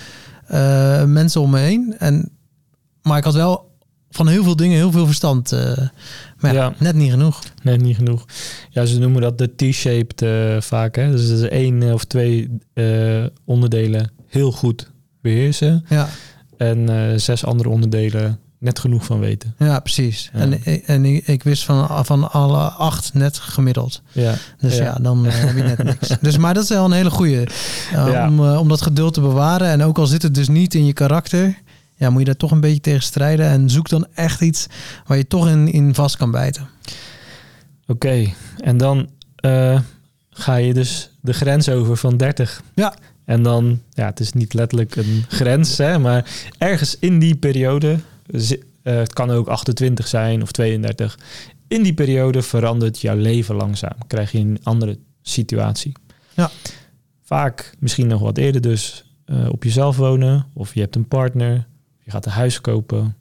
[0.46, 1.94] eh, mensen om me heen.
[1.98, 2.30] En,
[3.02, 3.73] maar ik had wel
[4.14, 5.52] van heel veel dingen heel veel verstand.
[5.52, 5.76] eh,
[6.38, 6.74] maar ja, Ja.
[6.78, 7.42] net niet genoeg.
[7.62, 8.24] Nee, niet genoeg.
[8.70, 10.96] Ja, ze noemen dat de T-shaped eh, vaak.
[10.96, 11.10] Hè?
[11.10, 12.50] Dus dat is één eh, of twee
[13.44, 14.90] onderdelen heel goed
[15.22, 15.84] beheersen.
[15.88, 16.08] Ja,
[16.56, 19.54] En zes andere onderdelen net genoeg van weten.
[19.58, 20.30] ja precies.
[20.32, 20.40] Ja.
[20.40, 24.02] En, en ik, ik wist van, van alle acht net gemiddeld.
[24.12, 24.94] Ja, Dus ja, Ja.
[25.02, 26.08] dan heb je net niks.
[26.20, 27.10] Dus, maar dat is wel een hele.
[27.28, 27.42] Uh,
[27.92, 28.28] Ja.
[28.28, 29.68] om, om dat geduld te bewaren.
[29.68, 31.62] En ook al zit het dus niet in je karakter...
[32.04, 33.46] Ja, moet je daar toch een beetje tegen strijden.
[33.46, 34.66] En zoek dan echt iets
[35.06, 36.68] waar je toch in, in vast kan bijten.
[37.86, 38.32] oké.
[38.58, 39.80] En dan eh,
[40.30, 42.62] ga je dus de grens over van 30.
[42.74, 42.94] Ja.
[43.24, 47.98] En dan, ja, het is niet letterlijk een grens, hè, maar ergens in die periode,
[48.32, 48.50] eh,
[48.82, 51.18] het kan ook 28 zijn of 32,
[51.68, 53.96] in die periode verandert jouw leven langzaam.
[54.06, 55.92] Krijg je een andere situatie.
[56.34, 56.50] Ja.
[57.22, 61.66] Vaak misschien nog wat eerder dus eh, op jezelf wonen, of je hebt een partner,
[62.04, 63.16] je gaat een huis kopen.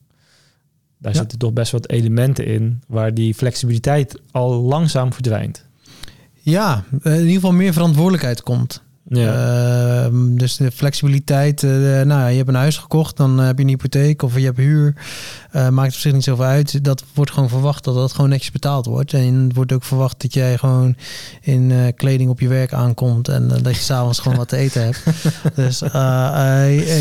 [0.97, 1.17] Daar Ja.
[1.19, 5.65] zitten toch best wat elementen in waar die flexibiliteit al langzaam verdwijnt.
[6.41, 8.82] Ja, eh, in ieder geval meer verantwoordelijkheid komt.
[9.09, 11.63] Ehm, dus de flexibiliteit.
[11.63, 14.37] eh, nou, ja, je hebt een huis gekocht, dan eh, heb je een hypotheek of
[14.37, 14.95] je hebt huur.
[15.51, 16.83] Eh, maakt op zich niet zoveel uit.
[16.83, 19.13] Dat wordt gewoon verwacht dat dat gewoon netjes betaald wordt.
[19.13, 20.95] En het wordt ook verwacht dat jij gewoon
[21.41, 23.27] in kleding op je werk aankomt.
[23.27, 25.03] En dat je s'avonds gewoon wat te eten hebt.
[25.55, 25.79] Dus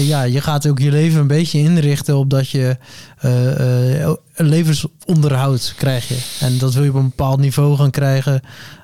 [0.06, 2.76] ja, je gaat ook je leven een beetje inrichten op dat je
[4.34, 6.18] levensonderhoud krijg je.
[6.40, 8.40] En dat wil je op een bepaald niveau gaan krijgen.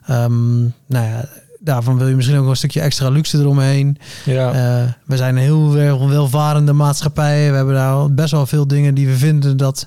[0.07, 1.29] Ehm, nou ja,
[1.69, 3.97] daarvan wil je misschien ook wel een stukje extra luxe eromheen.
[4.25, 4.53] ja.
[4.53, 5.73] Eh, we zijn een heel
[6.09, 7.51] welvarende maatschappij.
[7.51, 9.87] We hebben daar best wel veel dingen die we vinden dat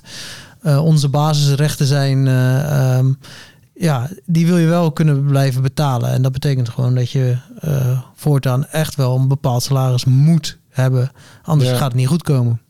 [0.62, 2.26] eh, onze basisrechten zijn.
[2.26, 3.12] eh, ehm,
[3.74, 6.10] ja, die wil je wel kunnen blijven betalen.
[6.10, 7.36] En dat betekent gewoon dat je
[8.14, 11.10] voortaan echt wel een bepaald salaris moet hebben.
[11.42, 11.76] Anders Ja.
[11.76, 12.60] gaat het niet goed komen.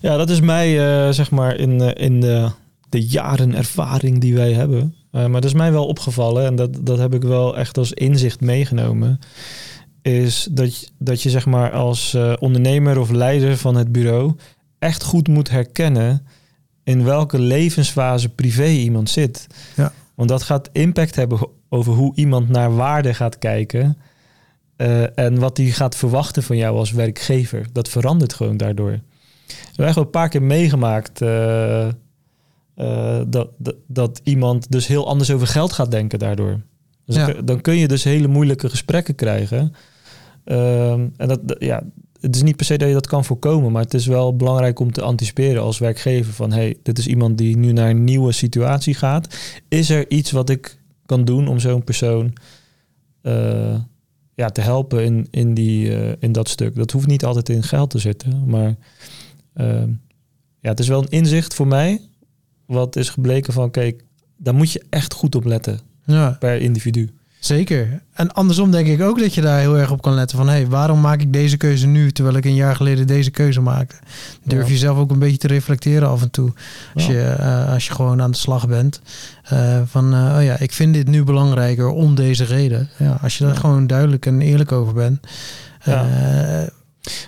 [0.00, 0.70] Ja, dat is mij,
[1.12, 2.48] zeg maar, in, in de,
[2.88, 4.94] de jaren ervaring die wij hebben.
[5.10, 7.92] Eh, maar dat is mij wel opgevallen en dat, dat heb ik wel echt als
[7.92, 9.18] inzicht meegenomen.
[10.02, 14.34] Is dat, je- dat je, zeg maar, als eh, ondernemer of leider van het bureau
[14.78, 16.26] echt goed moet herkennen
[16.84, 19.46] in welke levensfase privé iemand zit.
[19.76, 19.92] Ja.
[20.14, 23.96] Want dat gaat impact hebben over hoe iemand naar waarde gaat kijken.
[24.76, 27.66] eh, en wat hij gaat verwachten van jou als werkgever.
[27.72, 28.90] Dat verandert gewoon daardoor.
[28.90, 31.20] We hebben echt wel een paar keer meegemaakt
[32.78, 36.60] eh, dat, dat, dat iemand dus heel anders over geld gaat denken daardoor.
[37.04, 37.26] Dus Ja.
[37.32, 39.72] dan, dan kun je dus hele moeilijke gesprekken krijgen.
[40.44, 41.82] Ehm, en dat, dat- ja,
[42.20, 44.78] het is niet per se dat je dat kan voorkomen, maar het is wel belangrijk
[44.80, 48.32] om te anticiperen als werkgever van hey, dit is iemand die nu naar een nieuwe
[48.32, 49.36] situatie gaat.
[49.68, 52.32] Is er iets wat ik kan doen om zo'n persoon
[53.22, 53.74] eh,
[54.34, 56.74] ja, te helpen in, in, die, eh, in dat stuk?
[56.74, 58.74] Dat hoeft niet altijd in geld te zitten, maar
[59.54, 59.88] ehm,
[60.60, 62.00] ja, het is wel een inzicht voor mij
[62.68, 64.02] wat is gebleken van kijk,
[64.36, 66.36] daar moet je echt goed op letten Ja.
[66.38, 67.10] per individu.
[67.38, 68.02] Zeker.
[68.12, 70.46] En andersom denk ik ook dat je daar heel erg op kan letten van...
[70.48, 72.10] hé, hey, waarom maak ik deze keuze nu...
[72.12, 73.94] terwijl ik een jaar geleden deze keuze maakte?
[74.44, 74.72] Durf Ja.
[74.72, 76.52] je zelf ook een beetje te reflecteren af en toe...
[76.94, 77.12] als, Ja.
[77.12, 79.00] je, eh, als je gewoon aan de slag bent.
[79.44, 82.88] Eh, van, eh, oh ja, ik vind dit nu belangrijker om deze reden.
[82.98, 83.60] Ja, als je daar Ja.
[83.60, 85.20] gewoon duidelijk en eerlijk over bent...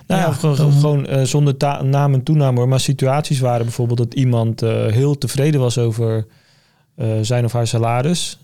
[0.06, 2.68] Nou ja, gewoon, dan- gewoon eh, zonder naam en toename hoor.
[2.68, 6.26] Maar situaties waren bijvoorbeeld dat iemand eh, heel tevreden was over
[6.96, 8.38] eh, zijn of haar salaris.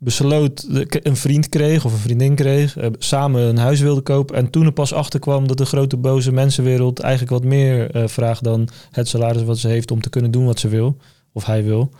[0.00, 0.66] besloot,
[1.02, 2.76] een vriend kreeg of een vriendin kreeg.
[2.98, 4.36] samen een huis wilde kopen.
[4.36, 8.44] En toen er pas achter kwam dat de grote boze mensenwereld eigenlijk wat meer vraagt
[8.44, 10.96] dan het salaris wat ze heeft om te kunnen doen wat ze wil.
[11.32, 11.90] Of hij wil.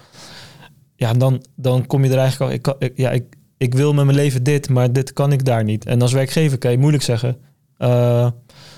[0.94, 2.56] Ja, en dan, dan kom je er eigenlijk al.
[2.56, 3.24] Ik, kan, ik, ja, ik,
[3.56, 5.84] ik wil met mijn leven dit, maar dit kan ik daar niet.
[5.86, 7.36] En als werkgever kan je moeilijk zeggen.
[7.78, 8.30] Eh,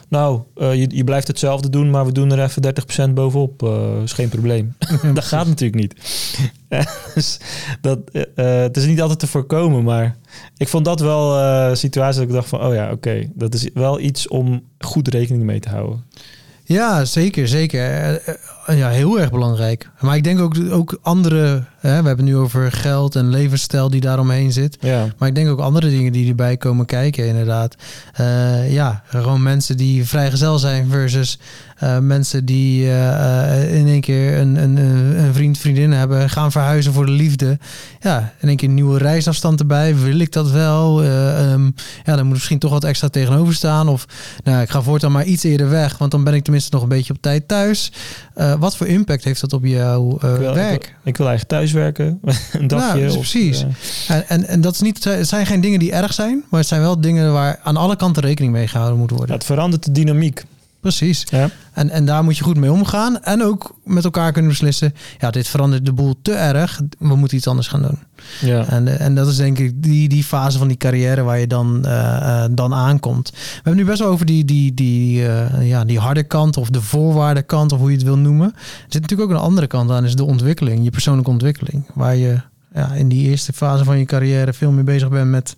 [0.09, 2.63] nou, eh, je, je blijft hetzelfde doen, maar we doen er even
[3.11, 3.63] 30% bovenop.
[3.63, 4.75] eh is geen probleem.
[5.15, 5.95] dat gaat natuurlijk niet.
[7.15, 7.41] dus
[7.81, 7.99] dat,
[8.35, 10.17] het is niet altijd te voorkomen, maar
[10.57, 13.69] ik vond dat wel een situatie dat ik dacht van, oh ja, oké, dat is
[13.75, 16.05] wel iets om goed rekening mee te houden.
[16.65, 17.81] Ja, zeker, zeker.
[18.71, 19.91] Eh, ja, heel erg belangrijk.
[20.01, 21.65] Maar ik denk ook, ook andere...
[21.79, 24.77] Hè, we hebben het nu over geld en levensstijl die daaromheen zit.
[24.81, 27.75] Ja, Maar ik denk ook andere dingen die erbij komen kijken, inderdaad.
[28.13, 31.39] Eh, ja, gewoon mensen die vrijgezel zijn versus
[31.77, 32.85] eh, mensen die
[33.71, 37.59] in één keer een, een, een vriend, vriendin hebben, gaan verhuizen voor de liefde.
[38.01, 39.97] Ja, in één keer een nieuwe reisafstand erbij.
[39.97, 41.03] Wil ik dat wel?
[41.03, 41.65] Eh, ehm,
[42.05, 43.89] ja, dan moet misschien toch wat extra tegenover staan.
[43.89, 44.07] Of
[44.45, 46.89] nou, ik ga voortaan maar iets eerder weg, want dan ben ik tenminste nog een
[46.89, 47.93] beetje op tijd thuis.
[48.61, 50.83] Wat voor impact heeft dat op jouw eh, ik, wil, ik, werk?
[50.83, 52.21] wil, ik wil eigenlijk thuiswerken,
[52.53, 53.01] een dagje.
[53.01, 53.65] dus of, precies.
[54.09, 56.61] eh, En, en, en dat is niet, het zijn geen dingen die erg zijn, maar
[56.61, 59.35] het zijn wel dingen waar aan alle kanten rekening mee gehouden moet worden.
[59.35, 60.45] het verandert de dynamiek.
[60.81, 61.27] Precies.
[61.31, 61.51] Ja.
[61.73, 63.23] En, en daar moet je goed mee omgaan.
[63.23, 64.95] En ook met elkaar kunnen beslissen.
[65.19, 66.81] Ja, dit verandert de boel te erg.
[66.99, 67.99] We moeten iets anders gaan doen.
[68.41, 68.67] Ja.
[68.67, 71.47] En, eh, en dat is denk ik die, die fase van die carrière waar je
[71.47, 73.31] dan, eh, eh, dan aankomt.
[73.31, 75.23] We hebben nu best wel over die, die, die,
[75.61, 78.53] ja, die harde kant of de voorwaardenkant of hoe je het wil noemen.
[78.55, 81.85] Er zit natuurlijk ook een andere kant aan, is de ontwikkeling, je persoonlijke ontwikkeling.
[81.95, 82.41] Waar je
[82.75, 85.57] ja, in die eerste fase van je carrière veel meer bezig bent met.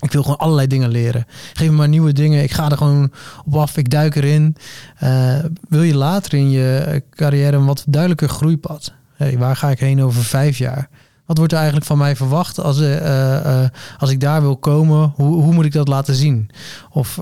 [0.00, 1.26] Ik wil gewoon allerlei dingen leren.
[1.52, 2.42] Geef me maar nieuwe dingen.
[2.42, 3.12] Ik ga er gewoon
[3.44, 3.76] op af.
[3.76, 4.56] Ik duik erin.
[4.96, 8.92] Eh, wil je later in je carrière een wat duidelijker groeipad?
[9.14, 10.88] Hey, waar ga ik heen over vijf jaar?
[11.26, 14.56] Wat wordt er eigenlijk van mij verwacht als, eh, eh, eh, als ik daar wil
[14.56, 15.12] komen?
[15.14, 16.50] Hoe, hoe moet ik dat laten zien?
[16.90, 17.14] Of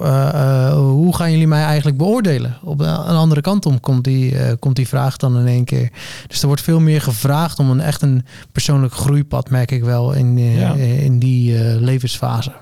[0.75, 2.59] hoe gaan jullie mij eigenlijk beoordelen?
[2.63, 5.91] Op een andere kant om komt die, komt die vraag dan in één keer.
[6.27, 10.13] Dus er wordt veel meer gevraagd om een echt een persoonlijk groeipad, merk ik wel,
[10.13, 10.73] in, Ja.
[10.75, 12.53] in die levensfase.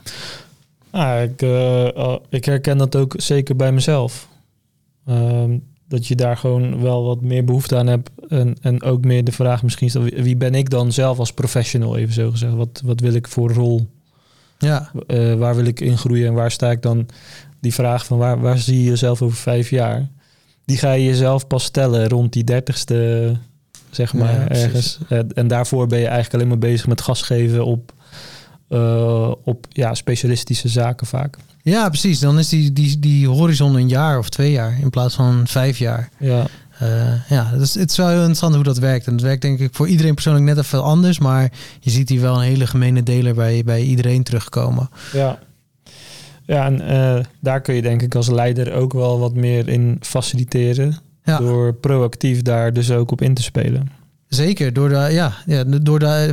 [0.93, 1.43] Nou, ik,
[2.29, 4.29] ik herken dat ook zeker bij mezelf.
[5.07, 8.11] Ehm, dat je daar gewoon wel wat meer behoefte aan hebt.
[8.33, 11.97] En, en ook meer de vraag misschien is wie, ben ik dan zelf als professional,
[11.97, 12.53] even zo gezegd.
[12.55, 13.91] Wat, wat wil ik voor rol?
[14.59, 17.09] Ja, Eh, waar wil ik in groeien en waar sta ik dan?
[17.61, 20.09] Die vraag van waar, waar zie je jezelf over vijf jaar?
[20.65, 23.33] Die ga je jezelf pas stellen rond die dertigste,
[23.91, 24.99] zeg maar, Ja, ergens.
[25.35, 27.93] En daarvoor ben je eigenlijk alleen maar bezig met gas geven op,
[28.69, 31.37] eh, op ja, specialistische zaken vaak.
[31.63, 32.19] ja precies.
[32.19, 35.79] Dan is die, die, die horizon een jaar of twee jaar in plaats van vijf
[35.79, 36.09] jaar.
[36.19, 36.47] Ja,
[36.83, 39.07] Eh, ja, dus het is wel heel interessant hoe dat werkt.
[39.07, 41.19] En het werkt denk ik voor iedereen persoonlijk net even anders.
[41.19, 44.89] Maar je ziet hier wel een hele gemene deler bij, bij iedereen terugkomen.
[45.13, 45.39] ja.
[46.47, 49.97] Ja, en eh, daar kun je denk ik als leider ook wel wat meer in
[50.01, 50.99] faciliteren.
[51.25, 51.39] Ja.
[51.39, 53.91] Door proactief daar dus ook op in te spelen.
[54.29, 56.31] Zeker, door daar, ja, ja, door van,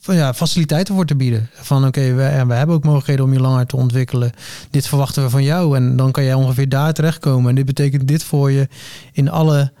[0.00, 1.48] ja, faciliteiten voor te bieden.
[1.52, 4.32] Van oké, we, ja, we hebben ook mogelijkheden om je langer te ontwikkelen.
[4.70, 5.76] Dit verwachten we van jou.
[5.76, 7.48] En dan kan jij ongeveer daar terechtkomen.
[7.48, 8.68] En dit betekent dit voor je
[9.12, 9.72] in alle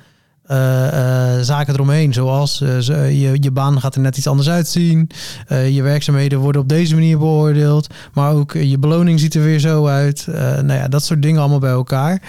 [0.50, 2.12] eh, eh, zaken eromheen.
[2.12, 2.80] Zoals eh,
[3.20, 5.10] je, je baan gaat er net iets anders uitzien.
[5.48, 7.86] Je werkzaamheden worden op deze manier beoordeeld.
[8.12, 10.26] Maar ook je beloning ziet er weer zo uit.
[10.36, 12.22] Nou ja, dat soort dingen allemaal bij elkaar.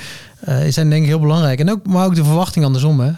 [0.70, 1.60] zijn denk ik heel belangrijk.
[1.60, 3.00] En ook, maar ook de verwachting andersom.
[3.00, 3.12] Hè.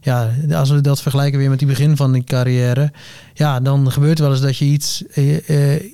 [0.00, 2.92] Ja, als we dat vergelijken weer met die begin van die carrière.
[3.34, 5.04] Ja, dan gebeurt wel eens dat je iets,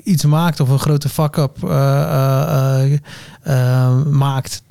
[0.05, 1.59] iets maakt of een grote fuck-up
[4.11, 4.63] maakt.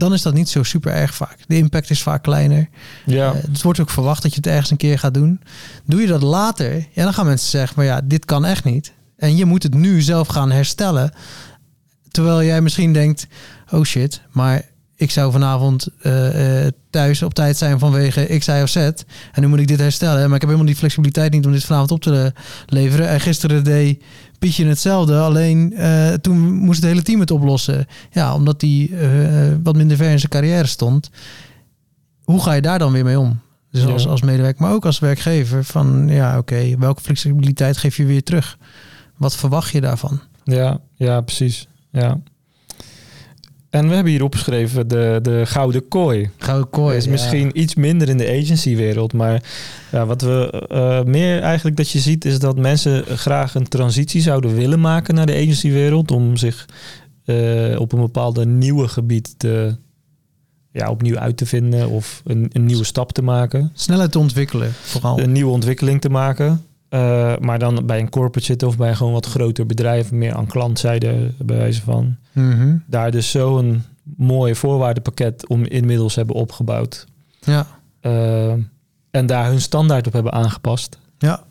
[0.00, 1.36] Dan is dat niet zo super erg vaak.
[1.46, 2.68] De impact is vaak kleiner.
[3.06, 5.40] Ja, Eh, het wordt ook verwacht dat je het ergens een keer gaat doen.
[5.84, 8.92] Doe je dat later, ja, dan gaan mensen zeggen, maar ja, dit kan echt niet.
[9.16, 11.12] En je moet het nu zelf gaan herstellen.
[12.10, 13.26] Terwijl jij misschien denkt,
[13.70, 14.62] oh shit, maar
[14.96, 18.76] ik zou vanavond eh, eh, thuis op tijd zijn vanwege X, Y of Z.
[18.76, 18.94] En
[19.40, 20.16] nu moet ik dit herstellen.
[20.16, 22.32] Maar ik heb helemaal die flexibiliteit niet om dit vanavond op te
[22.66, 23.08] leveren.
[23.08, 24.02] En gisteren deed
[24.40, 25.18] Pietje hetzelfde.
[25.18, 27.86] Alleen eh, toen moest het hele team het oplossen.
[28.10, 29.08] Ja, omdat die eh,
[29.62, 31.10] wat minder ver in zijn carrière stond.
[32.24, 33.40] Hoe ga je daar dan weer mee om?
[33.70, 33.88] Dus Ja.
[33.88, 35.64] als, als medewerker, maar ook als werkgever.
[35.64, 38.58] Van ja, oké, welke flexibiliteit geef je weer terug?
[39.16, 40.20] Wat verwacht je daarvan?
[40.44, 41.68] Ja, ja, precies.
[41.90, 42.20] Ja.
[43.70, 46.30] En we hebben hier opgeschreven de, de gouden kooi.
[46.36, 46.96] Gouden kooi.
[46.96, 47.10] is ja.
[47.10, 49.12] misschien iets minder in de agency-wereld.
[49.12, 49.42] Maar
[49.92, 54.20] ja, wat we eh, meer eigenlijk dat je ziet, is dat mensen graag een transitie
[54.20, 56.10] zouden willen maken naar de agency-wereld.
[56.10, 56.68] Om zich
[57.24, 59.76] eh, op een bepaalde nieuwe gebied te,
[60.72, 63.70] ja, opnieuw uit te vinden of een, een nieuwe stap te maken.
[63.74, 65.20] Snelheid te ontwikkelen, vooral.
[65.20, 66.64] Een nieuwe ontwikkeling te maken.
[66.90, 70.34] Eh, maar dan bij een corporate zitten of bij een gewoon wat groter bedrijf, meer
[70.34, 72.16] aan klantzijde bij wijze van.
[72.32, 72.76] Mhm.
[72.86, 73.82] Daar dus zo'n
[74.16, 77.06] mooi voorwaardenpakket om inmiddels hebben opgebouwd.
[77.40, 77.66] Ja,
[78.00, 78.52] Eh,
[79.10, 80.98] en daar hun standaard op hebben aangepast.
[81.18, 81.42] ja,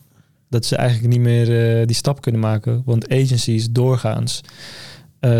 [0.49, 2.81] Dat ze eigenlijk niet meer eh, die stap kunnen maken.
[2.85, 4.41] Want agencies doorgaans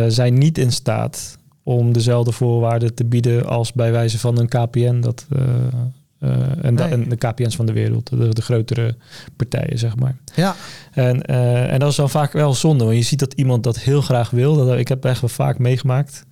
[0.08, 5.00] zijn niet in staat om dezelfde voorwaarden te bieden als bij wijze van een KPN.
[5.00, 5.28] Dat,
[6.20, 6.32] eh,
[6.66, 6.94] en, da- Nee.
[6.94, 8.96] en de KPN's van de wereld, de, de grotere
[9.36, 10.16] partijen, zeg maar.
[10.36, 10.56] ja.
[10.94, 13.80] En, eh, en dat is dan vaak wel zonde, want je ziet dat iemand dat
[13.80, 14.56] heel graag wil.
[14.66, 16.26] Dat, ik heb echt wel vaak meegemaakt.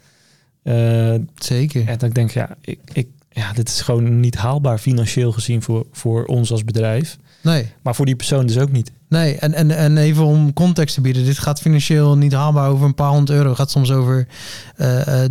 [0.64, 1.88] Eh, Zeker.
[1.88, 5.62] en dan denk ik, ja, ik, ik, ja, dit is gewoon niet haalbaar financieel gezien
[5.62, 7.18] voor, voor ons als bedrijf.
[7.42, 8.92] Nee, Maar voor die persoon dus ook niet.
[9.10, 9.36] nee.
[9.38, 11.26] En, en, en even om context te bieden.
[11.26, 13.48] Dit gaat financieel niet haalbaar over een paar honderd euro.
[13.50, 14.28] Het gaat soms over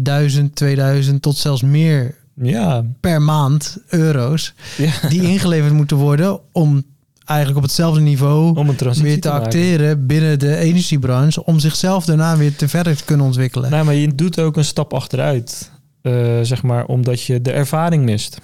[0.00, 4.54] duizend, tweeduizend tot zelfs meer Ja, per maand euro's.
[4.76, 5.08] ja.
[5.08, 6.84] Die ingeleverd moeten worden om
[7.24, 11.44] eigenlijk op hetzelfde niveau om een transitie weer te, acteren binnen de energiebranche.
[11.44, 13.70] Om zichzelf daarna weer te verder te kunnen ontwikkelen.
[13.70, 15.70] Nee, maar je doet ook een stap achteruit.
[16.02, 18.38] eh, zeg maar, omdat je de ervaring mist.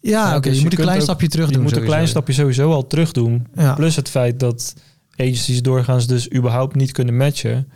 [0.00, 0.40] ja, oké.
[0.40, 1.62] dus je je moet een klein ook- stapje terug je doen.
[1.62, 3.46] moet een klein stapje sowieso al terug doen.
[3.54, 3.74] Ja.
[3.74, 4.74] Plus het feit dat
[5.16, 7.68] agencies doorgaans dus überhaupt niet kunnen matchen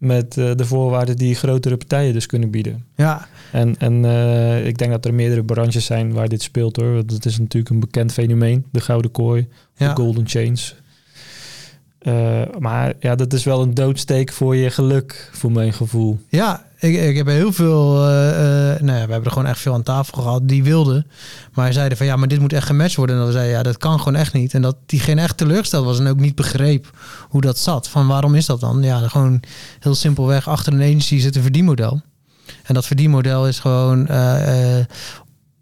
[0.00, 2.84] met eh, de voorwaarden die grotere partijen dus kunnen bieden.
[2.96, 6.94] Ja, En, en eh, ik denk dat er meerdere branches zijn waar dit speelt hoor.
[6.94, 9.88] Want het is natuurlijk een bekend fenomeen, de gouden kooi, ja.
[9.88, 10.76] de golden chains.
[11.98, 16.18] Eh, maar ja, dat is wel een doodsteek voor je geluk, voor mijn gevoel.
[16.28, 18.06] Ja, ik, ik heb heel veel.
[18.06, 18.28] eh,
[18.74, 21.06] eh, nou ja, we hebben er gewoon echt veel aan tafel gehad die wilden.
[21.52, 23.16] Maar zeiden van ja, maar dit moet echt gematcht worden.
[23.16, 24.54] En dan zei ja, dat kan gewoon echt niet.
[24.54, 26.90] En dat diegene echt teleurgesteld was en ook niet begreep
[27.28, 27.88] hoe dat zat.
[27.88, 28.82] Van waarom is dat dan?
[28.82, 29.42] Ja, gewoon
[29.80, 32.00] heel simpelweg achter een agency zit een verdienmodel.
[32.62, 34.78] En dat verdienmodel is gewoon eh,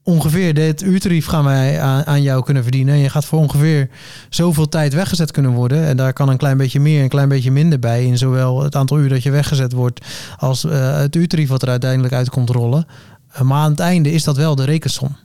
[0.08, 2.94] ongeveer dit uurtarief gaan wij aan, aan jou kunnen verdienen.
[2.94, 3.88] En je gaat voor ongeveer
[4.28, 5.84] zoveel tijd weggezet kunnen worden.
[5.84, 8.04] En daar kan een klein beetje meer en een klein beetje minder bij.
[8.04, 11.68] In zowel het aantal uur dat je weggezet wordt als eh, het uurtarief wat er
[11.68, 12.86] uiteindelijk uit komt rollen.
[13.42, 15.16] Maar aan het einde is dat wel de rekensom.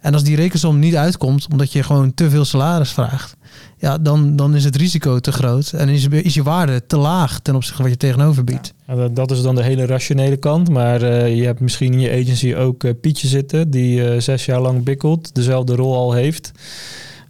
[0.00, 3.36] En als die rekensom niet uitkomt, omdat je gewoon te veel salaris vraagt,
[3.78, 7.40] ja, dan, dan is het risico te groot en is, is je waarde te laag
[7.40, 8.74] ten opzichte van wat je tegenover biedt.
[9.12, 10.68] Dat, is dan de hele rationele kant.
[10.68, 14.44] Maar eh, je hebt misschien in je agency ook eh, Pietje zitten, die eh, zes
[14.44, 16.52] jaar lang bikkelt, dezelfde rol al heeft.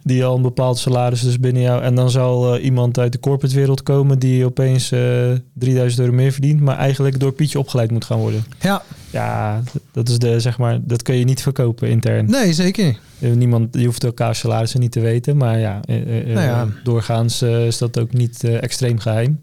[0.03, 1.81] Die al een bepaald salaris dus binnen jou.
[1.83, 6.13] En dan zal eh, iemand uit de corporate wereld komen die opeens eh 3000 euro
[6.13, 8.43] meer verdient, maar eigenlijk door Pietje opgeleid moet gaan worden.
[8.61, 12.25] Ja, Ja, dat is de zeg maar, dat kun je niet verkopen intern.
[12.29, 12.99] nee, zeker.
[13.19, 16.61] Eh, Niemand, je hoeft elkaar salarissen niet te weten, maar ja, eh, eh, Nou ja.
[16.61, 19.41] eh, doorgaans eh, is dat ook niet eh, extreem geheim.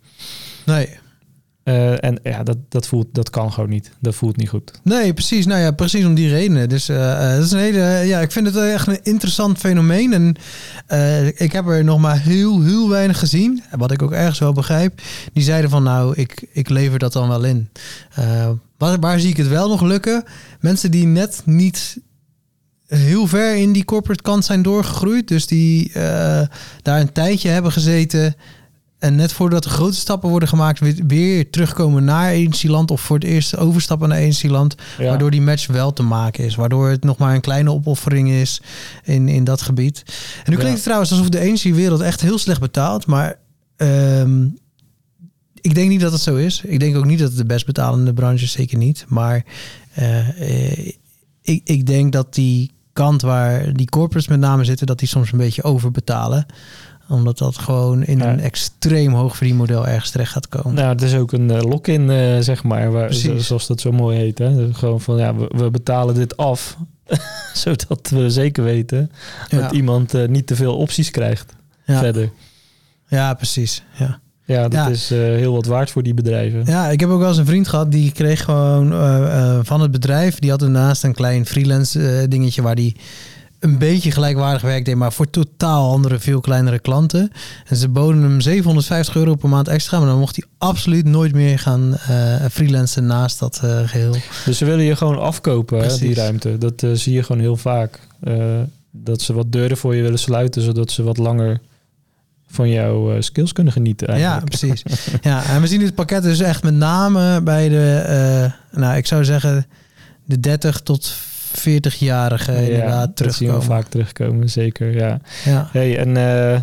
[0.67, 0.89] Nee.
[1.67, 3.91] Eh, en ja, dat, dat, voelt, dat kan gewoon niet.
[4.01, 4.81] Dat voelt niet goed.
[4.83, 5.47] Nee, precies.
[5.47, 6.69] Nou ja, precies om die redenen.
[6.69, 10.13] Dus eh, eh, dat is een hele, ja, ik vind het echt een interessant fenomeen.
[10.13, 10.37] En
[11.37, 13.63] ik heb er nog maar heel, heel weinig gezien.
[13.71, 15.01] En Wat ik ook ergens wel begrijp.
[15.33, 17.69] Die zeiden van, nou, ik, ik lever dat dan wel in.
[18.79, 20.25] Waar, waar zie ik het wel nog lukken?
[20.61, 21.99] Mensen die net niet
[22.87, 25.29] heel ver in die corporate kant zijn doorgegroeid.
[25.29, 25.93] Dus die
[26.83, 28.35] daar een tijdje hebben gezeten.
[29.07, 32.91] En net voordat de grote stappen worden gemaakt, weer, weer terugkomen naar agencyland.
[32.91, 34.75] Of voor het eerst overstappen naar agencyland.
[34.99, 35.05] Ja.
[35.09, 36.55] Waardoor die match wel te maken is.
[36.55, 38.61] Waardoor het nog maar een kleine opoffering is
[39.05, 40.03] in, in dat gebied.
[40.07, 40.59] En nu Ja.
[40.59, 43.07] klinkt het trouwens alsof de agency-wereld echt heel slecht betaalt.
[43.07, 43.39] Maar
[43.77, 44.45] ehm,
[45.61, 46.63] ik denk niet dat het zo is.
[46.65, 48.53] Ik denk ook niet dat het de best betalende branche is.
[48.53, 49.05] Zeker niet.
[49.09, 49.45] Maar
[49.93, 50.93] eh, eh,
[51.43, 54.87] ik, ik denk dat die kant waar die corporates met name zitten...
[54.87, 56.47] dat die soms een beetje overbetalen
[57.09, 58.33] omdat dat gewoon in Ja.
[58.33, 60.75] een extreem hoog verdienmodel ergens terecht gaat komen.
[60.75, 63.93] Nou, het is ook een eh, lock-in, eh, zeg maar, waar, zo- zoals dat zo
[63.93, 64.39] mooi heet.
[64.39, 64.55] Hè?
[64.55, 66.77] Dus Gewoon van, ja, we, we betalen dit af,
[67.55, 69.11] zodat we zeker weten
[69.49, 69.61] ja.
[69.61, 71.55] dat iemand eh, niet te veel opties krijgt
[71.85, 71.99] ja.
[71.99, 72.31] verder.
[73.09, 73.83] ja, precies.
[73.99, 74.19] Ja.
[74.45, 74.89] Ja, dat Ja.
[74.89, 76.63] is heel wat waard voor die bedrijven.
[76.67, 78.89] Ja, ik heb ook wel eens een vriend gehad die kreeg gewoon
[79.65, 80.39] van het bedrijf.
[80.39, 82.97] Die had daarnaast een klein freelance dingetje waar die
[83.67, 87.33] een beetje gelijkwaardig werk deed, maar voor totaal andere, veel kleinere klanten.
[87.67, 91.33] En ze boden hem 750 euro per maand extra, maar dan mocht hij absoluut nooit
[91.33, 94.17] meer gaan eh freelancen naast dat eh, geheel.
[94.45, 96.59] Dus ze willen je gewoon afkopen, hè, die ruimte.
[96.59, 98.01] Dat eh, zie je gewoon heel vaak.
[98.91, 101.61] Dat ze wat deuren voor je willen sluiten, zodat ze wat langer
[102.47, 104.07] van jouw skills kunnen genieten.
[104.07, 104.47] Ja, Eigenlijk.
[104.47, 104.83] precies.
[105.23, 109.25] ja, en we zien dit pakket dus echt met name bij de, nou, ik zou
[109.25, 109.67] zeggen,
[110.25, 111.15] de 30 tot
[111.59, 113.63] 40-jarigen Ja, inderdaad dat zien we terugkomen.
[113.63, 114.95] vaak terugkomen, zeker.
[114.95, 115.21] Ja.
[115.45, 115.69] Ja.
[115.73, 116.61] Hey, en eh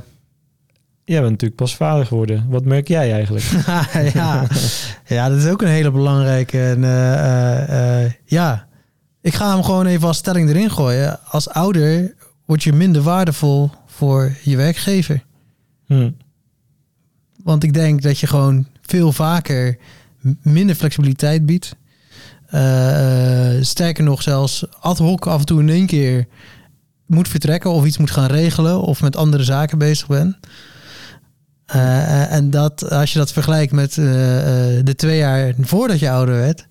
[1.05, 2.45] jij bent natuurlijk pas vader geworden.
[2.49, 3.45] Wat merk jij eigenlijk?
[4.13, 4.47] ja.
[5.05, 6.63] ja, dat is ook een hele belangrijke.
[6.63, 8.67] En, eh, eh, ja,
[9.21, 11.19] ik ga hem gewoon even als stelling erin gooien.
[11.25, 12.15] Als ouder
[12.45, 15.23] word je minder waardevol voor je werkgever.
[15.85, 16.11] Hm.
[17.43, 19.77] Want ik denk dat je gewoon veel vaker
[20.41, 21.75] minder flexibiliteit biedt.
[22.53, 26.25] Eh, sterker nog, zelfs ad hoc af en toe in één keer
[27.05, 30.35] moet vertrekken of iets moet gaan regelen of met andere zaken bezig bent.
[31.65, 36.65] Eh, en dat als je dat vergelijkt met de twee jaar voordat je ouder werd,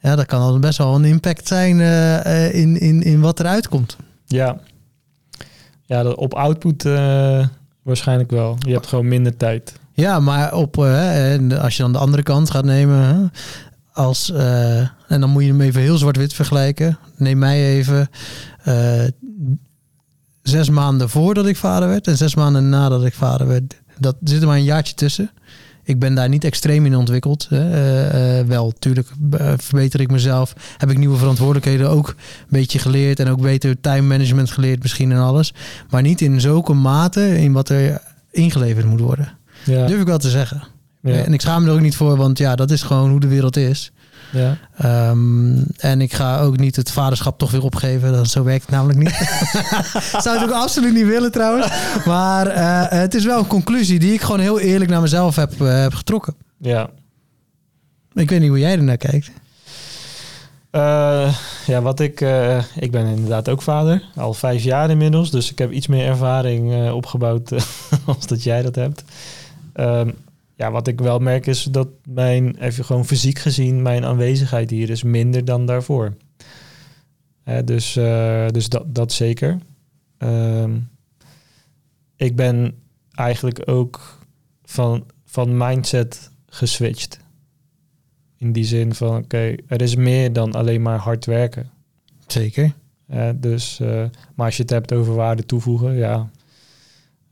[0.00, 1.80] ja, dat kan al best wel een impact zijn
[2.52, 3.96] in, in, in wat eruit komt.
[4.26, 4.58] Ja.
[5.86, 6.82] Ja, dat- op output
[7.82, 8.56] waarschijnlijk wel.
[8.58, 9.72] Je hebt gewoon minder tijd.
[9.92, 10.78] Ja, maar op,
[11.60, 13.32] als je dan de andere kant gaat nemen,
[14.00, 16.98] als, eh, en dan moet je hem even heel zwart-wit vergelijken.
[17.16, 18.10] Neem mij even
[18.62, 19.04] eh,
[20.42, 23.80] zes maanden voordat ik vader werd en zes maanden nadat ik vader werd.
[23.98, 25.30] Dat zit er maar een jaartje tussen.
[25.84, 27.46] Ik ben daar niet extreem in ontwikkeld.
[27.48, 27.70] Hè.
[28.40, 29.08] Eh, wel, natuurlijk
[29.56, 30.54] verbeter ik mezelf.
[30.76, 33.20] Heb ik nieuwe verantwoordelijkheden ook een beetje geleerd.
[33.20, 35.54] En ook beter time management geleerd misschien en alles.
[35.90, 39.32] Maar niet in zulke mate in wat er ingeleverd moet worden.
[39.64, 39.86] Ja.
[39.86, 40.62] Durf ik wel te zeggen.
[41.02, 41.14] Ja.
[41.24, 43.26] En ik schaam me er ook niet voor, want ja, dat is gewoon hoe de
[43.28, 43.92] wereld is.
[44.32, 44.56] ja.
[44.76, 48.12] Ehm, en ik ga ook niet het vaderschap toch weer opgeven.
[48.12, 49.14] Dat, zo werkt het namelijk niet.
[50.24, 51.66] Zou het ook absoluut niet willen trouwens.
[52.04, 55.60] Maar eh, het is wel een conclusie die ik gewoon heel eerlijk naar mezelf heb,
[55.60, 56.34] eh, heb getrokken.
[56.58, 56.88] ja.
[58.14, 59.30] Ik weet niet hoe jij er naar kijkt.
[60.70, 61.34] Eh,
[61.66, 62.20] ja, wat ik...
[62.20, 64.02] eh, ik ben inderdaad ook vader.
[64.16, 65.30] Al vijf jaar inmiddels.
[65.30, 67.60] Dus ik heb iets meer ervaring eh, opgebouwd eh,
[68.16, 69.04] als dat jij dat hebt.
[69.72, 70.10] Ehm,
[70.60, 72.56] ja, wat ik wel merk is dat mijn...
[72.56, 76.16] Even gewoon fysiek gezien, mijn aanwezigheid hier is minder dan daarvoor.
[77.42, 79.58] Hè, dus eh, dus dat, dat zeker.
[80.18, 80.78] Ehm,
[82.16, 82.74] ik ben
[83.14, 84.18] eigenlijk ook
[84.64, 87.20] van, van mindset geswitcht.
[88.36, 91.70] In die zin van, oké, er is meer dan alleen maar hard werken.
[92.26, 92.72] Zeker.
[93.36, 94.04] Dus, eh,
[94.34, 96.30] maar als je het hebt over waarde toevoegen, ja,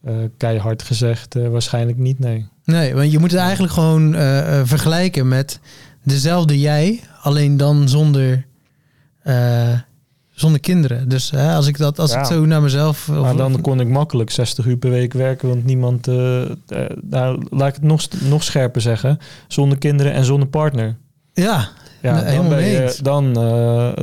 [0.01, 2.47] eh, keihard gezegd, waarschijnlijk niet, nee.
[2.69, 5.61] Nee, want je moet het eigenlijk gewoon eh, eh, vergelijken met
[6.03, 8.47] dezelfde jij, alleen dan zonder,
[9.23, 9.69] eh,
[10.31, 11.09] zonder kinderen.
[11.09, 12.19] Dus hè, als ik dat, als Ja.
[12.21, 13.09] ik zo naar mezelf.
[13.09, 16.07] of- Maar dan kon ik makkelijk 60 uur per week werken, want niemand,
[17.11, 20.97] nou, laat ik het nog, nog scherper zeggen, zonder kinderen en zonder partner.
[21.33, 21.69] ja,
[22.03, 23.33] Ja, dan, helemaal ben je, dan,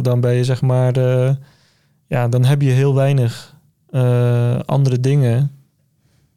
[0.04, 1.00] dan ben je zeg maar,
[2.08, 3.56] ja, dan heb je heel weinig
[4.66, 5.52] andere dingen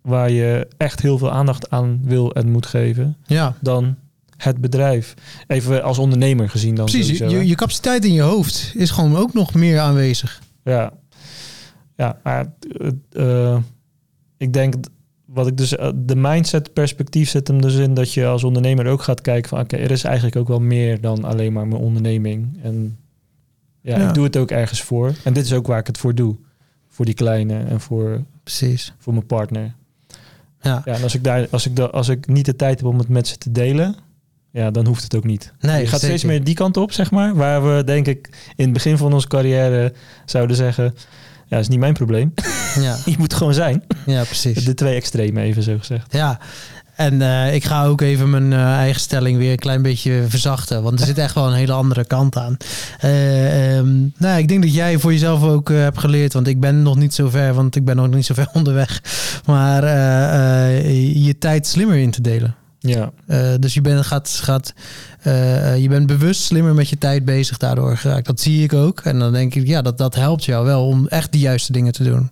[0.03, 3.57] waar je echt heel veel aandacht aan wil en moet geven ja.
[3.61, 3.97] dan
[4.37, 5.15] het bedrijf.
[5.47, 6.85] Even als ondernemer gezien dan.
[6.85, 10.41] Precies, sowieso, je, je capaciteit in je hoofd is gewoon ook nog meer aanwezig.
[10.65, 10.93] Ja,
[11.97, 12.53] ja maar,
[13.13, 13.59] eh,
[14.37, 14.75] ik denk
[15.25, 18.87] wat ik dus eh, de mindset perspectief zit hem dus in dat je als ondernemer
[18.87, 21.83] ook gaat kijken van oké, er is eigenlijk ook wel meer dan alleen maar mijn
[21.83, 22.59] onderneming.
[22.63, 22.99] En
[23.81, 24.09] ja, Ja.
[24.09, 25.13] ik doe het ook ergens voor.
[25.25, 26.37] En dit is ook waar ik het voor doe.
[26.89, 28.95] Voor die kleine en voor, Precies.
[28.99, 29.75] voor mijn partner.
[30.61, 30.83] Ja.
[30.85, 32.99] Ja, en als ik daar, als ik da, als ik niet de tijd heb om
[32.99, 33.97] het met ze te delen,
[34.51, 35.53] ja, dan hoeft het ook niet.
[35.61, 37.35] Nee, je gaat steeds meer die kant op, zeg maar.
[37.35, 39.93] Waar we, denk ik, in het begin van onze carrière
[40.25, 40.95] zouden zeggen...
[41.47, 42.35] Ja, is niet mijn probleem.
[42.81, 43.85] Ja, Je moet gewoon zijn.
[44.07, 44.65] ja precies.
[44.65, 46.13] De twee extreme, even zo gezegd.
[46.13, 46.39] Ja,
[46.99, 50.83] en eh, ik ga ook even mijn eh, eigen stelling weer een klein beetje verzachten.
[50.83, 52.57] Want er zit echt wel een hele andere kant aan.
[53.01, 56.33] Eh, ehm, nou, ik denk dat jij voor jezelf ook hebt geleerd.
[56.33, 59.03] Want ik ben nog niet zo ver, want ik ben nog niet zo ver onderweg.
[59.47, 59.83] Maar
[60.93, 62.55] je tijd slimmer in te delen.
[62.81, 64.75] Ja, Eh, dus je bent, gaat, gaat,
[65.23, 68.27] eh, eh, je bent bewust slimmer met je tijd bezig daardoor geraakt.
[68.27, 69.01] Dat zie ik ook.
[69.01, 71.93] En dan denk ik, ja, dat, dat helpt jou wel om echt de juiste dingen
[71.93, 72.31] te doen.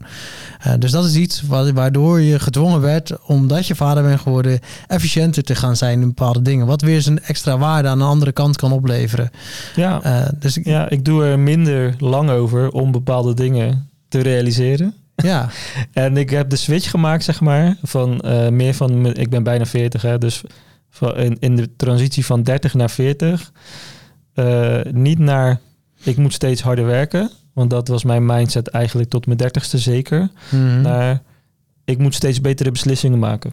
[0.78, 5.42] Dus dat is iets wa- waardoor je gedwongen werd, omdat je vader bent geworden, efficiënter
[5.42, 6.66] te gaan zijn in bepaalde dingen.
[6.66, 9.30] Wat weer zijn extra waarde aan de andere kant kan opleveren.
[9.76, 10.30] ja.
[10.38, 14.94] Dus ik, ja, ik doe er minder lang over om bepaalde dingen te realiseren.
[15.16, 15.50] Ja,
[15.92, 19.06] En ik heb de switch gemaakt, zeg maar, van eh, meer van...
[19.14, 20.42] Ik ben bijna 40, hè, dus
[20.90, 23.52] van, in, in de transitie van 30 naar 40...
[24.34, 25.60] eh, niet naar,
[26.02, 27.30] ik moet steeds harder werken...
[27.56, 30.30] Want dat was mijn mindset eigenlijk tot mijn dertigste zeker.
[30.50, 30.80] Mhm.
[30.80, 31.22] Naar,
[31.84, 33.52] ik moet steeds betere beslissingen maken.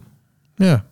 [0.56, 0.84] ja,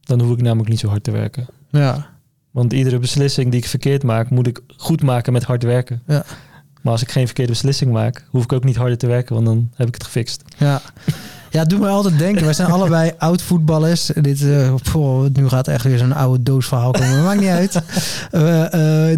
[0.00, 1.46] Dan hoef ik namelijk niet zo hard te werken.
[1.70, 2.06] ja,
[2.50, 6.02] Want iedere beslissing die ik verkeerd maak, moet ik goed maken met hard werken.
[6.06, 6.24] Ja.
[6.82, 9.46] Maar als ik geen verkeerde beslissing maak, hoef ik ook niet harder te werken, want
[9.46, 10.42] dan heb ik het gefixt.
[10.56, 10.80] Ja.
[11.52, 12.44] Ja, het doet me altijd denken.
[12.44, 14.10] Wij zijn allebei oud voetballers.
[14.20, 17.10] Dit, uh, poh, nu gaat echt weer zo'n oude doosverhaal komen.
[17.10, 17.80] Maar maakt niet uit.
[18.32, 18.68] Uh, uh,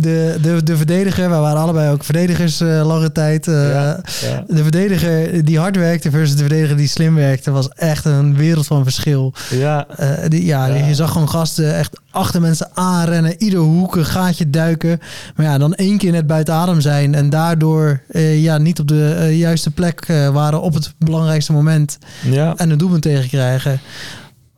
[0.00, 3.46] de, de, de verdediger, wij waren allebei ook verdedigers lange tijd.
[3.46, 4.44] Ja, ja.
[4.46, 8.66] De verdediger die hard werkte versus de verdediger die slim werkte, was echt een wereld
[8.66, 9.34] van verschil.
[9.50, 9.86] Ja,
[10.28, 14.50] die, ja, ja, je zag gewoon gasten echt achter mensen aanrennen, ieder hoek een gaatje
[14.50, 15.00] duiken.
[15.36, 18.00] Maar ja, dan één keer net buiten adem zijn en daardoor
[18.36, 21.98] ja, niet op de juiste plek waren op het belangrijkste moment.
[22.22, 22.54] Ja.
[22.56, 23.80] En een doelpunt tegen krijgen.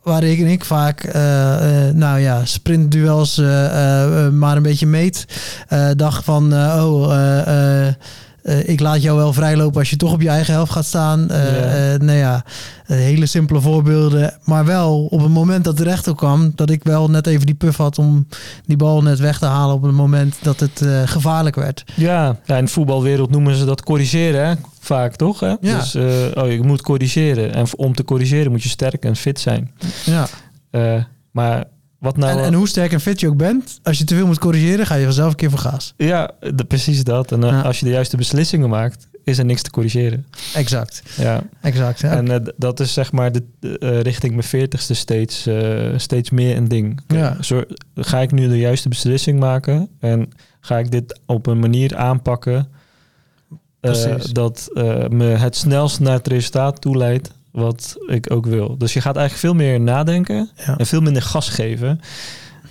[0.02, 5.26] Waar ik en ik vaak, uh, uh, nou ja, sprintduels uh, maar een beetje meet.
[5.96, 7.08] dacht van, oh,
[8.46, 11.26] uh, ik laat jou wel vrijlopen als je toch op je eigen helft gaat staan.
[11.28, 11.92] Ja.
[11.92, 12.44] Uh, nou ja,
[12.86, 14.34] hele simpele voorbeelden.
[14.44, 17.54] Maar wel op het moment dat het rechter kwam, dat ik wel net even die
[17.54, 18.26] puff had om
[18.66, 21.84] die bal net weg te halen op het moment dat het gevaarlijk werd.
[21.94, 24.54] Ja, ja, in de voetbalwereld noemen ze dat corrigeren, hè?
[24.80, 25.40] vaak toch?
[25.40, 25.54] Hè?
[25.60, 25.78] Ja.
[25.78, 25.94] Dus
[26.34, 27.54] oh, je moet corrigeren.
[27.54, 29.72] En om te corrigeren moet je sterk en fit zijn.
[30.04, 30.26] Ja.
[31.30, 31.64] maar
[32.06, 34.26] wat nou, en, en, hoe sterk en fit je ook bent, als je te veel
[34.26, 35.94] moet corrigeren, ga je vanzelf een keer voor gaas.
[35.96, 37.32] Ja, de, precies dat.
[37.32, 37.60] En uh, ja.
[37.60, 40.26] als je de juiste beslissingen maakt, is er niks te corrigeren.
[40.54, 41.02] Exact.
[41.16, 41.42] Ja.
[41.60, 42.00] Exact.
[42.00, 42.10] Ja.
[42.10, 45.48] En uh, dat is zeg maar de, uh, richting mijn veertigste steeds,
[45.96, 47.00] steeds meer een ding.
[47.06, 47.36] Ja.
[47.40, 47.62] Zo,
[47.94, 50.28] ga ik nu de juiste beslissing maken en
[50.60, 52.68] ga ik dit op een manier aanpakken
[54.32, 54.70] dat
[55.08, 58.78] me het snelst naar het resultaat toeleidt wat ik ook wil.
[58.78, 60.76] Dus je gaat eigenlijk veel meer nadenken ja.
[60.78, 62.00] en veel minder gas geven.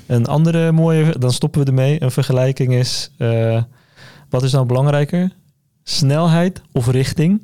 [0.05, 2.01] Een andere mooie, dan stoppen we ermee.
[2.01, 3.63] Een vergelijking is, uh,
[4.29, 5.31] wat is nou belangrijker?
[5.83, 7.41] Snelheid of richting?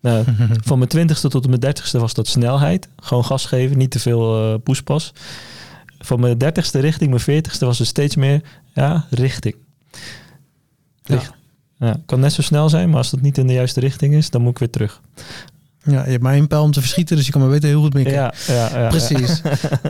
[0.00, 0.24] Nou,
[0.68, 2.88] van mijn twintigste tot mijn dertigste was dat snelheid.
[2.96, 5.12] Gewoon gas geven, niet te veel uh, poespas.
[5.98, 8.42] Van mijn dertigste richting mijn veertigste was er steeds meer
[8.74, 9.54] ja, richting.
[11.02, 11.32] Richt
[11.78, 11.86] ja.
[11.86, 12.00] ja.
[12.06, 14.42] kan net zo snel zijn, maar als dat niet in de juiste richting is, dan
[14.42, 15.00] moet ik weer terug.
[15.82, 17.80] Ja, je hebt maar één pijl om te verschieten, dus je kan maar beter heel
[17.80, 18.12] goed mikken.
[18.12, 19.40] Ja, ja, ja precies.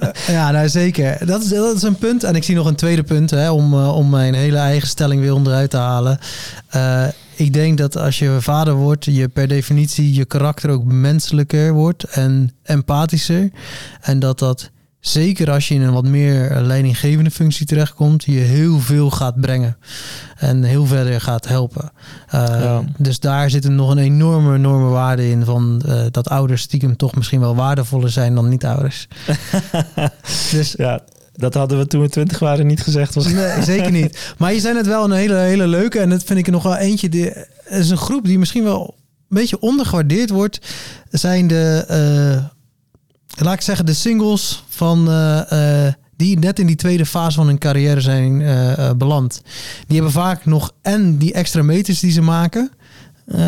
[0.01, 0.13] Ja.
[0.35, 1.27] ja, nou zeker.
[1.27, 2.25] Dat is, dat is een punt.
[2.25, 5.21] En ik zie nog een tweede punt hè, om, uh, om mijn hele eigen stelling
[5.21, 6.19] weer onderuit te halen.
[6.77, 11.73] Uh, ik denk dat als je vader wordt, je per definitie je karakter ook menselijker
[11.73, 13.51] wordt en empathischer.
[14.01, 14.71] En dat dat
[15.01, 19.77] zeker als je in een wat meer leidinggevende functie terechtkomt, je heel veel gaat brengen
[20.37, 21.93] en heel verder gaat helpen.
[22.35, 22.83] Uh, ja.
[22.99, 26.97] Dus daar zit er nog een enorme, enorme waarde in van uh, dat ouders stiekem
[26.97, 29.09] toch misschien wel waardevoller zijn dan niet-ouders.
[30.53, 31.01] dus ja.
[31.35, 33.15] Dat hadden we toen we twintig waren niet gezegd.
[33.15, 33.27] Was.
[33.27, 34.35] Nee, zeker niet.
[34.39, 35.99] Maar je zijn het wel een hele, hele leuke.
[35.99, 37.09] En dat vind ik er nog wel eentje.
[37.09, 37.33] Die,
[37.69, 38.95] is een groep die misschien wel
[39.29, 40.61] een beetje ondergewaardeerd wordt.
[41.11, 41.85] Zijn de...
[42.41, 42.45] Uh,
[43.39, 47.47] laat ik zeggen, de singles van uh, uh, die net in die tweede fase van
[47.47, 49.43] hun carrière zijn uh, beland.
[49.87, 52.71] Die hebben vaak nog en die extra meters die ze maken.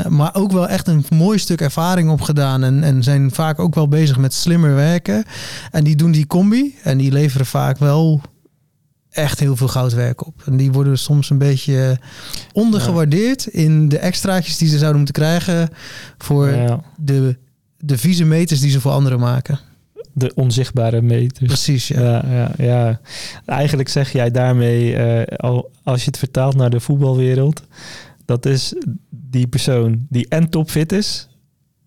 [0.09, 2.64] maar ook wel echt een mooi stuk ervaring opgedaan.
[2.64, 5.24] En, en zijn vaak ook wel bezig met slimmer werken.
[5.70, 6.74] En die doen die combi.
[6.83, 8.20] En die leveren vaak wel
[9.11, 10.43] echt heel veel goudwerk op.
[10.45, 11.99] En die worden soms een beetje
[12.53, 15.68] ondergewaardeerd in de extraatjes die ze zouden moeten krijgen
[16.18, 16.80] voor Ja.
[16.97, 17.39] de,
[17.78, 19.61] de vieze meters die ze voor anderen maken.
[20.13, 21.47] De onzichtbare meters.
[21.47, 22.01] Precies, ja.
[22.01, 23.01] Ja, ja, ja.
[23.47, 24.99] Eigenlijk zeg jij daarmee,
[25.37, 27.63] al, als je het vertaalt naar de voetbalwereld,
[28.25, 28.75] dat is
[29.11, 31.29] die persoon die en topfit is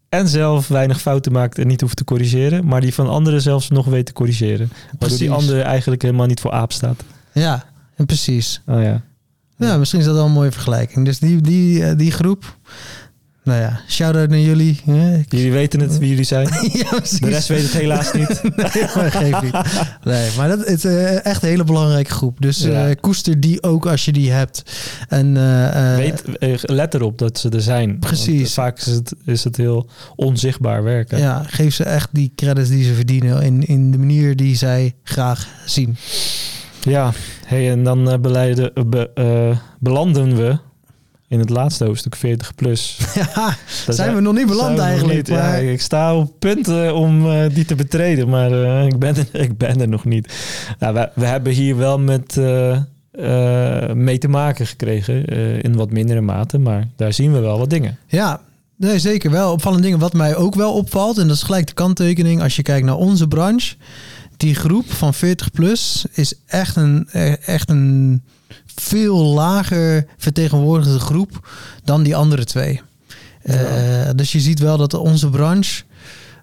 [0.10, 3.70] en zelf weinig fouten maakt en niet hoeft te corrigeren, maar die van anderen zelfs
[3.70, 4.72] nog weet te corrigeren.
[5.00, 7.04] Waardoor die andere eigenlijk helemaal niet voor aap staat.
[7.32, 7.66] Ja,
[7.96, 8.62] en precies.
[8.66, 9.02] Oh ja.
[9.58, 11.06] Ja, misschien is dat wel een mooie vergelijking.
[11.06, 12.58] Dus die, die, eh, die groep.
[13.46, 14.82] Nou ja, shout-out naar jullie.
[15.20, 16.48] Ik- Jullie weten het wie jullie zijn.
[16.74, 16.90] ja.
[17.20, 18.42] De rest weet het helaas niet.
[18.56, 19.54] nee, maar geef niet.
[20.04, 22.42] Nee, maar dat is eh, echt een hele belangrijke groep.
[22.42, 24.64] Dus eh, koester die ook als je die hebt.
[25.10, 26.24] En eh, Weet,
[26.70, 28.00] let erop dat ze er zijn.
[28.00, 28.54] Precies.
[28.54, 31.18] Vaak is het, is het heel onzichtbaar werken.
[31.18, 34.94] ja, geef ze echt die credits die ze verdienen in, in de manier die zij
[35.04, 35.98] graag zien.
[36.82, 37.12] Ja,
[37.46, 40.58] hey, en dan beleiden, be- belanden we
[41.28, 42.98] in het laatste hoofdstuk 40 plus.
[43.36, 43.56] ja,
[43.88, 45.16] zijn we nog niet beland eigenlijk.
[45.18, 45.30] niet.
[45.30, 49.16] maar- Ja, ik sta op punten om eh, die te betreden, maar eh, ik, ben
[49.16, 50.34] er, ik ben er nog niet.
[50.80, 52.80] Nou, we, we hebben hier wel met eh,
[53.94, 55.26] mee te maken gekregen,
[55.64, 57.98] in wat mindere mate, maar daar zien we wel wat dingen.
[58.08, 58.42] Ja,
[58.76, 59.52] nee, zeker wel.
[59.52, 60.00] Opvallende dingen.
[60.00, 62.96] Wat mij ook wel opvalt, en dat is gelijk de kanttekening als je kijkt naar
[62.96, 63.76] onze branche.
[64.38, 67.08] Die groep van 40 plus is echt een,
[67.46, 68.22] echt een
[68.76, 71.50] veel lager vertegenwoordigde groep
[71.84, 72.82] dan die andere twee.
[73.42, 75.84] Eh, dus je ziet wel dat onze branche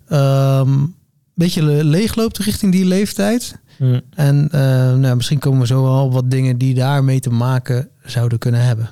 [0.08, 0.94] ehm, een
[1.34, 3.58] beetje le- leegloopt richting die leeftijd.
[3.76, 4.00] Hm.
[4.14, 4.60] En eh,
[4.94, 8.64] nou, misschien komen we zo wel op wat dingen die daarmee te maken zouden kunnen
[8.64, 8.90] hebben.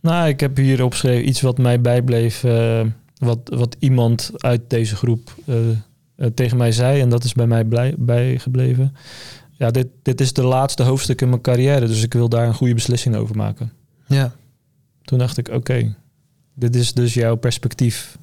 [0.00, 2.44] Nou, ik heb hier opgeschreven iets wat mij bijbleef.
[2.44, 2.80] eh,
[3.18, 5.34] wat, wat iemand uit deze groep
[6.34, 7.00] tegen mij zei.
[7.00, 8.94] En dat is bij mij blij, bijgebleven.
[9.60, 11.86] Ja, dit, dit is de laatste hoofdstuk in mijn carrière.
[11.86, 13.72] Dus ik wil daar een goede beslissing over maken.
[14.06, 14.32] Ja,
[15.02, 15.94] Toen dacht ik, oké,
[16.54, 18.18] dit is dus jouw perspectief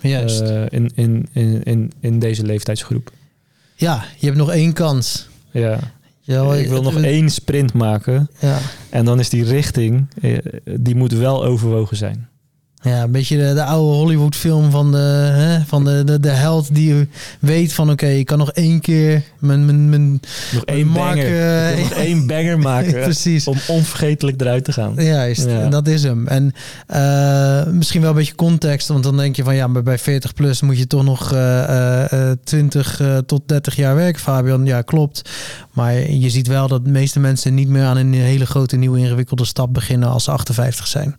[0.00, 0.40] juist.
[0.40, 3.12] eh, in, in, in, in, in deze leeftijdsgroep.
[3.76, 5.28] ja, je hebt nog één kans.
[5.50, 5.78] Ja,
[6.20, 8.30] Ja, ik wil nog het- één sprint maken.
[8.40, 8.58] Ja.
[8.90, 10.38] En dan is die richting, eh,
[10.80, 12.28] die moet wel overwogen zijn.
[12.84, 16.28] Ja, een beetje de, de oude Hollywood film van de, hè, van de, de, de
[16.30, 17.08] held die
[17.40, 20.20] weet van oké, ik kan nog één keer mijn, mijn, mijn
[20.52, 21.78] Nog één Mark, banger.
[21.78, 22.92] nog één banger maken.
[22.92, 23.46] precies.
[23.46, 24.94] Om onvergetelijk eruit te gaan.
[24.96, 25.60] Juist, Ja.
[25.60, 26.26] en dat is hem.
[26.26, 26.52] En
[26.86, 30.34] eh, misschien wel een beetje context, want dan denk je van ja, maar bij 40
[30.34, 34.64] plus moet je toch nog eh, eh, 20 eh, tot 30 jaar werken, Fabian.
[34.64, 35.30] Ja, klopt.
[35.72, 38.98] Maar je ziet wel dat de meeste mensen niet meer aan een hele grote, nieuwe,
[38.98, 41.16] ingewikkelde stap beginnen als ze 58 zijn.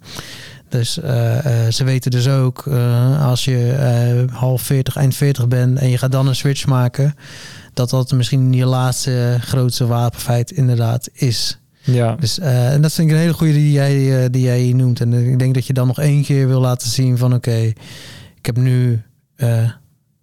[0.78, 5.80] Dus eh, eh, ze weten dus ook, eh, als je half 40, eind 40 bent
[5.80, 7.16] en je gaat dan een switch maken,
[7.74, 11.60] dat dat misschien je laatste grootste wapenfeit inderdaad is.
[11.84, 15.02] Ja, Dus, en dat vind ik een hele goede die jij, die jij noemt.
[15.02, 17.74] En ik denk dat je dan nog één keer wil laten zien van oké,
[18.38, 19.02] ik heb nu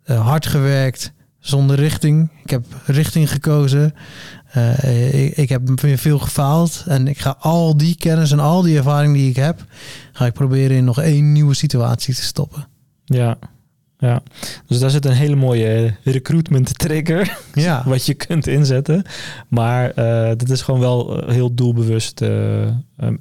[0.05, 2.31] hard gewerkt zonder richting.
[2.45, 3.95] Ik heb richting gekozen.
[4.53, 6.85] Eh, ik, ik heb veel gefaald.
[6.87, 9.65] En ik ga al die kennis en al die ervaring die ik heb,
[10.13, 12.67] ga ik proberen in nog één nieuwe situatie te stoppen.
[13.05, 13.39] ja,
[13.99, 14.23] ja.
[14.67, 17.39] Dus daar zit een hele mooie recruitment trigger.
[17.55, 19.05] Ja, wat je kunt inzetten.
[19.49, 22.73] Maar eh dit is gewoon wel een heel doelbewust eh, eh,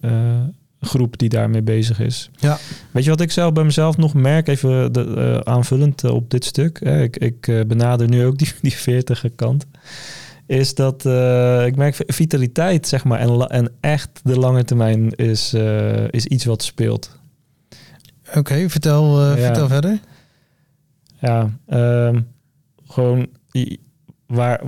[0.01, 0.41] eh,
[0.81, 2.29] groep die daarmee bezig is.
[2.39, 2.57] Ja.
[2.91, 6.29] Weet je wat ik zelf bij mezelf nog merk, even de, eh, aanvullend eh, op
[6.29, 6.79] dit stuk.
[6.79, 9.65] Ik, ik eh, benader nu ook die, die 40 kant.
[10.45, 15.53] Is dat eh, ik merk vitaliteit, zeg maar, en, en echt de lange termijn is,
[15.53, 17.19] eh, is iets wat speelt.
[18.35, 19.45] oké, vertel, eh, Ja.
[19.45, 19.99] vertel verder.
[21.19, 22.21] Ja, ehm,
[22.87, 23.27] gewoon
[24.27, 24.61] waar,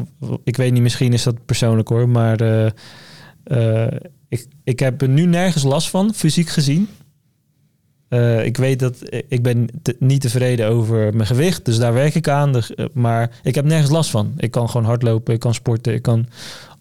[0.43, 2.41] ik weet niet, misschien is dat persoonlijk hoor, maar
[4.29, 6.87] ik, ik heb er nu nergens last van, fysiek gezien.
[8.13, 8.95] Eh, ik weet dat
[9.27, 12.51] ik ben te- niet tevreden over mijn gewicht, dus daar werk ik aan.
[12.53, 14.33] De- eh, maar ik heb nergens last van.
[14.37, 16.25] Ik kan gewoon hardlopen, ik kan sporten, ik kan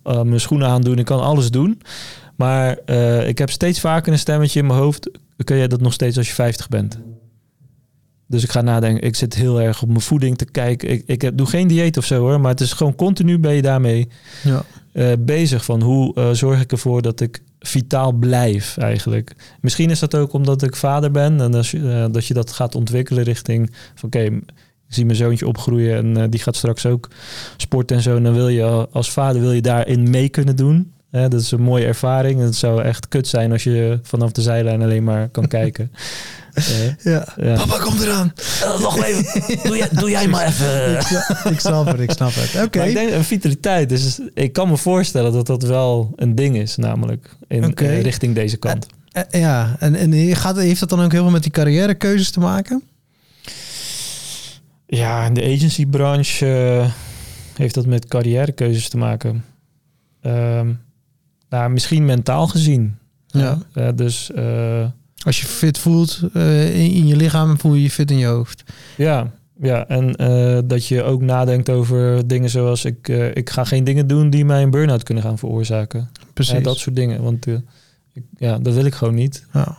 [0.03, 1.81] eh, mijn schoenen aandoen, ik kan alles doen.
[2.37, 5.11] Maar eh, ik heb steeds vaker een stemmetje in mijn hoofd.
[5.45, 6.99] Kun jij dat nog steeds als je 50 bent?
[8.27, 9.07] Dus ik ga nadenken.
[9.07, 10.91] Ik zit heel erg op mijn voeding te kijken.
[10.91, 12.41] Ik, ik heb, doe geen dieet of zo hoor.
[12.41, 14.09] Maar het is gewoon continu ben je daarmee
[14.45, 14.65] Ja.
[14.93, 15.65] eh, bezig.
[15.65, 19.35] Van hoe eh, zorg ik ervoor dat ik vitaal blijf eigenlijk.
[19.61, 21.41] Misschien is dat ook omdat ik vader ben.
[21.41, 24.43] En als je, eh, dat je dat gaat ontwikkelen richting van oké, ik
[24.89, 25.97] zie mijn zoontje opgroeien.
[25.97, 27.09] En eh, die gaat straks ook
[27.57, 28.17] sporten en zo.
[28.17, 30.93] En dan wil je als vader wil je daarin mee kunnen doen.
[31.11, 32.41] Hè, dat is een mooie ervaring.
[32.41, 35.93] Het zou echt kut zijn als je vanaf de zijlijn alleen maar kan kijken.
[36.55, 36.65] Eh,
[37.05, 37.27] Ja.
[37.37, 37.55] ja.
[37.57, 38.33] Papa, kom eraan.
[38.81, 39.25] Wacht even.
[39.63, 40.93] Doe jij, doe jij maar even.
[40.95, 42.65] ik, snap- ik snap het, ik snap het.
[42.65, 42.79] Oké.
[42.79, 43.89] Maar ik denk een vitaliteit.
[43.89, 48.35] Dus ik kan me voorstellen dat dat wel een ding is, namelijk in eh, richting
[48.35, 48.87] deze kant.
[49.13, 52.31] Eh, Ja, en, en je gaat, heeft dat dan ook heel veel met die carrièrekeuzes
[52.31, 52.83] te maken?
[54.87, 56.47] Ja, in de agencybranche
[56.83, 56.91] eh,
[57.57, 59.45] heeft dat met carrièrekeuzes te maken.
[60.21, 60.73] Ehm,
[61.49, 62.97] nou, misschien mentaal gezien.
[63.27, 63.59] Ja.
[63.75, 64.85] Eh, dus eh,
[65.25, 68.27] Als je fit voelt eh, in, in je lichaam, voel je je fit in je
[68.27, 68.65] hoofd.
[68.97, 73.65] ja, ja, en eh, dat je ook nadenkt over dingen zoals ik, eh, ik ga
[73.65, 76.11] geen dingen doen die mij een burn-out kunnen gaan veroorzaken.
[76.35, 76.63] Precies.
[76.63, 77.23] Dat soort dingen.
[77.23, 77.47] Want
[78.37, 79.45] ja, dat wil ik gewoon niet.
[79.53, 79.77] Ja.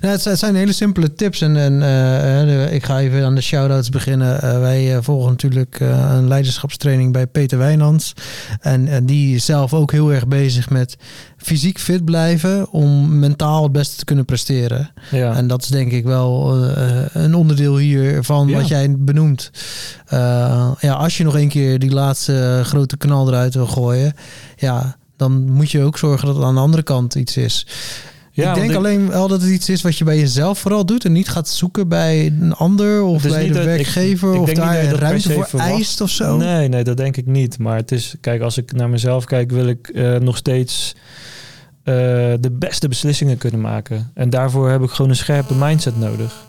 [0.00, 1.40] Nou, het, zijn- het zijn hele simpele tips.
[1.40, 4.42] En, en eh, eh, ik ga even aan de shout-outs beginnen.
[4.42, 8.12] Eh, wij volgen natuurlijk een leiderschapstraining bij Peter Wijnands.
[8.60, 10.96] En die is zelf ook heel erg bezig met
[11.36, 12.70] fysiek fit blijven...
[12.70, 14.90] om mentaal het beste te kunnen presteren.
[15.10, 15.34] Ja.
[15.36, 16.54] En dat is denk ik wel
[17.12, 18.56] een onderdeel hiervan Ja.
[18.58, 19.50] wat jij benoemt.
[20.80, 24.12] Ja, als je nog een keer die laatste grote knal eruit wil gooien...
[24.56, 24.96] ja,
[25.28, 27.66] dan moet je ook zorgen dat het aan de andere kant iets is.
[28.30, 31.04] Ja, ik denk alleen wel dat het iets is wat je bij jezelf vooral doet
[31.04, 34.84] en niet gaat zoeken bij een ander of bij de dat- werkgever ik of daar
[34.84, 35.70] ruimte voor verwacht.
[35.70, 36.36] eist of zo.
[36.36, 37.58] Nee, nee, dat denk ik niet.
[37.58, 40.94] Maar het is, kijk, als ik naar mezelf kijk, wil ik eh, nog steeds
[41.82, 41.94] eh,
[42.40, 44.10] de beste beslissingen kunnen maken.
[44.14, 46.46] En daarvoor heb ik gewoon een scherpe mindset nodig.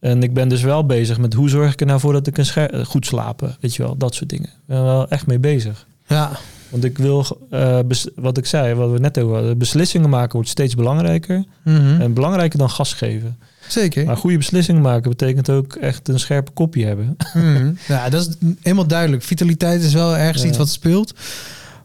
[0.00, 2.38] En ik ben dus wel bezig met hoe zorg ik er nou voor dat ik
[2.38, 4.48] een goed slapen, weet je wel, dat soort dingen.
[4.48, 5.86] Ik ben wel echt mee bezig.
[6.06, 6.30] Ja,
[6.68, 7.78] Want ik wil, eh,
[8.14, 11.44] wat ik zei, wat we net over hadden, beslissingen maken wordt steeds belangrijker.
[11.64, 12.00] mhm.
[12.00, 13.38] En belangrijker dan gas geven.
[13.68, 14.04] zeker.
[14.04, 17.16] Maar goede beslissingen maken betekent ook echt een scherpe kopje hebben.
[17.34, 17.72] Mhm.
[17.88, 19.22] Ja, dat is helemaal duidelijk.
[19.22, 20.48] Vitaliteit is wel ergens Ja.
[20.48, 21.14] iets wat speelt.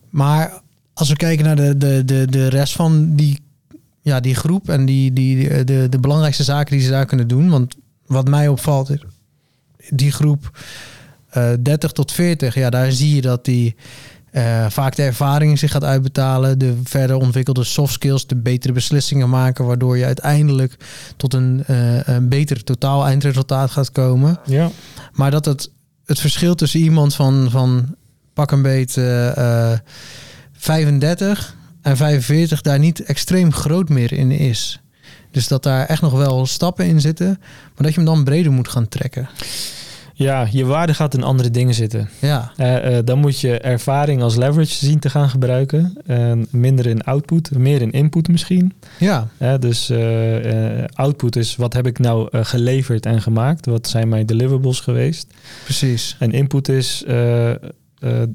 [0.10, 0.62] Maar
[0.94, 3.42] als we kijken naar de, de, de, de rest van die
[4.02, 7.50] ja, die groep en die, die, de, de belangrijkste zaken die ze daar kunnen doen.
[7.50, 7.76] Want
[8.06, 9.00] wat mij opvalt, is
[9.90, 10.60] die groep
[11.38, 13.76] uh, 30 tot 40, ja, daar zie je dat die
[14.34, 19.30] uh, vaak de ervaring zich gaat uitbetalen, de verder ontwikkelde soft skills, de betere beslissingen
[19.30, 20.76] maken, waardoor je uiteindelijk
[21.18, 24.40] tot een, uh, een beter totaal eindresultaat gaat komen.
[24.46, 24.70] Ja.
[25.12, 25.72] Maar dat het,
[26.06, 27.96] het verschil tussen iemand van, van
[28.34, 29.74] pak een beet uh,
[30.54, 34.82] 35 en 45 daar niet extreem groot meer in is.
[35.32, 38.52] Dus dat daar echt nog wel stappen in zitten, maar dat je hem dan breder
[38.52, 39.30] moet gaan trekken.
[40.24, 42.10] Ja, je waarde gaat in andere dingen zitten.
[42.20, 42.52] Ja.
[42.58, 45.98] Uh, uh, dan moet je ervaring als leverage zien te gaan gebruiken.
[46.06, 48.74] En minder in output, meer in input misschien.
[49.00, 49.28] Ja.
[49.38, 49.92] Uh, dus
[50.94, 53.66] output is wat heb ik nou geleverd en gemaakt?
[53.66, 55.28] Wat zijn mijn deliverables geweest?
[55.64, 56.16] Precies.
[56.20, 57.04] En input is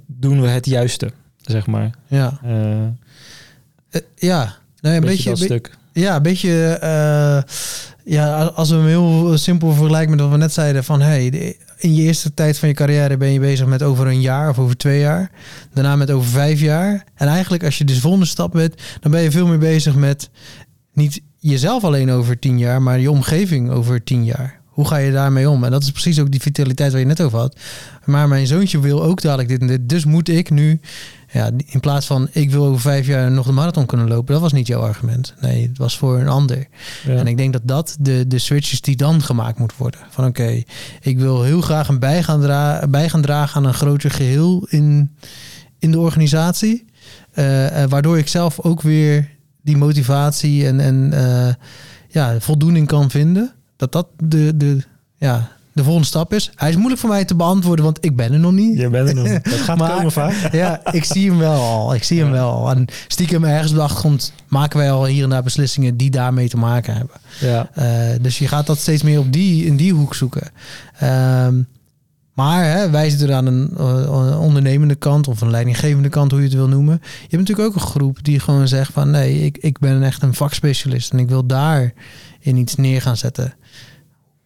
[0.07, 1.11] doen we het juiste,
[1.41, 1.91] zeg maar.
[2.07, 2.41] Ja.
[4.14, 4.57] ja.
[4.80, 5.70] Nee, een beetje, dat stuk.
[5.93, 6.78] Ja, een beetje.
[8.05, 11.95] ja, als we hem heel simpel vergelijken met wat we net zeiden: van hey, in
[11.95, 14.76] je eerste tijd van je carrière ben je bezig met over een jaar of over
[14.76, 15.31] twee jaar.
[15.72, 17.05] Daarna met over vijf jaar.
[17.14, 20.31] En eigenlijk als je dus volgende stap bent, dan ben je veel meer bezig met
[20.93, 24.61] niet jezelf alleen over tien jaar, maar je omgeving over tien jaar.
[24.66, 25.64] Hoe ga je daarmee om?
[25.64, 27.59] En dat is precies ook die vitaliteit waar je net over had.
[28.05, 29.89] Maar mijn zoontje wil ook dadelijk dit en dit.
[29.89, 30.81] Dus moet ik nu
[31.31, 34.43] ja, in plaats van ik wil over vijf jaar nog de marathon kunnen lopen, dat
[34.43, 35.35] was niet jouw argument.
[35.41, 36.66] Nee, het was voor een ander.
[37.05, 37.16] Ja.
[37.16, 40.01] En ik denk dat dat de, de switches die dan gemaakt moet worden.
[40.11, 40.62] Van oké,
[41.01, 44.66] ik wil heel graag een bij gaan, dra bij gaan dragen aan een groter geheel
[44.70, 45.16] in,
[45.79, 46.87] in de organisatie.
[47.35, 49.31] Uh, waardoor ik zelf ook weer
[49.62, 51.49] die motivatie en, en uh,
[52.09, 53.53] ja, voldoening kan vinden.
[53.76, 54.79] Dat dat de, de,
[55.16, 56.51] ja, de volgende stap is.
[56.55, 58.79] Hij is moeilijk voor mij te beantwoorden, want ik ben er nog niet.
[58.79, 59.45] Je bent er nog niet.
[59.51, 60.53] Dat gaat maar, komen vaak.
[60.53, 61.95] ja, ik zie hem wel al.
[61.95, 62.70] Ik zie hem wel al.
[62.70, 66.49] En stiekem ergens op de achtergrond maken wij al hier en daar beslissingen die daarmee
[66.49, 67.16] te maken hebben.
[67.41, 67.70] Ja.
[67.79, 70.51] Uh, dus je gaat dat steeds meer op die, in die hoek zoeken.
[71.03, 71.66] Um,
[72.33, 76.47] maar hè, wij zitten aan een uh, ondernemende kant of een leidinggevende kant, hoe je
[76.47, 76.99] het wil noemen.
[77.03, 80.22] Je hebt natuurlijk ook een groep die gewoon zegt van nee, ik, ik ben echt
[80.22, 81.93] een vakspecialist en ik wil daar
[82.41, 83.55] in iets neer gaan zetten.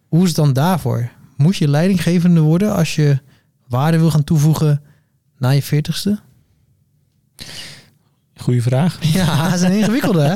[0.07, 1.09] Hoe is het dan daarvoor?
[1.43, 3.19] Moet je leidinggevende worden als je
[3.67, 4.81] waarde wil gaan toevoegen
[5.37, 6.19] na je veertigste?
[8.35, 8.99] Goeie vraag.
[9.13, 10.35] Ja, dat is een ingewikkelde, hè?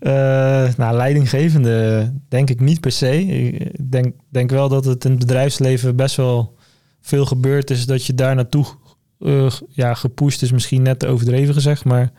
[0.00, 3.26] Uh, nou, leidinggevende denk ik niet per se.
[3.26, 6.56] Ik denk, denk wel dat het in het bedrijfsleven best wel
[7.00, 8.66] veel gebeurd is dat je daar naartoe
[9.18, 12.12] uh, ja, gepusht is, misschien net te overdreven gezegd, maar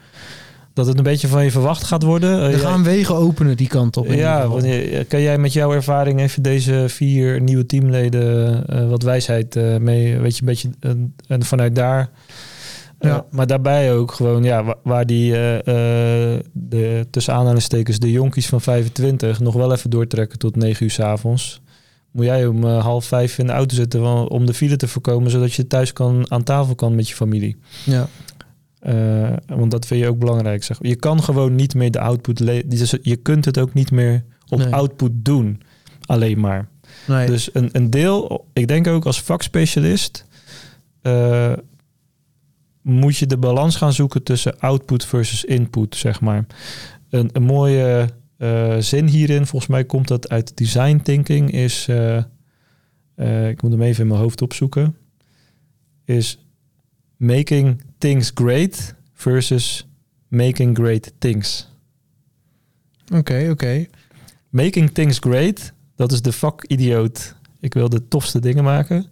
[0.74, 2.52] dat het een beetje van je verwacht gaat worden.
[2.52, 4.08] Er gaan wegen openen die kant op.
[4.08, 9.56] Ja, wanneer, kan jij met jouw ervaring even deze vier nieuwe teamleden uh, wat wijsheid
[9.56, 10.92] uh, mee, weet je, een beetje uh,
[11.28, 12.10] en vanuit daar.
[13.00, 13.26] Ja.
[13.32, 15.32] maar daarbij ook gewoon, ja, waar, waar die
[16.52, 21.00] de, tussen aanhalingstekens de jonkies van 25 nog wel even doortrekken tot 9 uur s
[21.00, 21.62] avonds.
[22.12, 25.54] Moet jij om half vijf in de auto zitten om de file te voorkomen, zodat
[25.54, 27.58] je thuis kan, aan tafel kan met je familie.
[27.86, 28.08] Ja.
[28.88, 30.64] Uh, want dat vind je ook belangrijk.
[30.64, 30.78] Zeg.
[30.82, 32.38] Je kan gewoon niet meer de output.
[32.66, 34.74] Dus je kunt het ook niet meer op nee.
[34.74, 35.62] output doen.
[36.06, 36.68] Alleen maar.
[37.08, 37.28] Nee.
[37.28, 40.26] Dus een, een deel, ik denk ook als vakspecialist.
[41.02, 41.54] Uh,
[42.82, 46.46] moet je de balans gaan zoeken tussen output versus input, zeg maar.
[47.10, 51.88] Een, een mooie uh, zin hierin, volgens mij komt dat uit design thinking, is.
[53.50, 54.96] ik moet hem even in mijn hoofd opzoeken.
[56.06, 56.43] Is
[57.24, 59.88] making things great versus
[60.28, 61.68] making great things.
[63.06, 63.52] Oké, okay, oké.
[63.52, 63.90] Okay.
[64.50, 67.36] Making things great, dat is de vakidioot.
[67.60, 69.06] Ik wil de tofste dingen maken.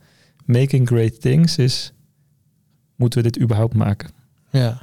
[0.45, 1.93] Making great things is,
[2.95, 4.09] moeten we dit überhaupt maken?
[4.49, 4.81] Ja.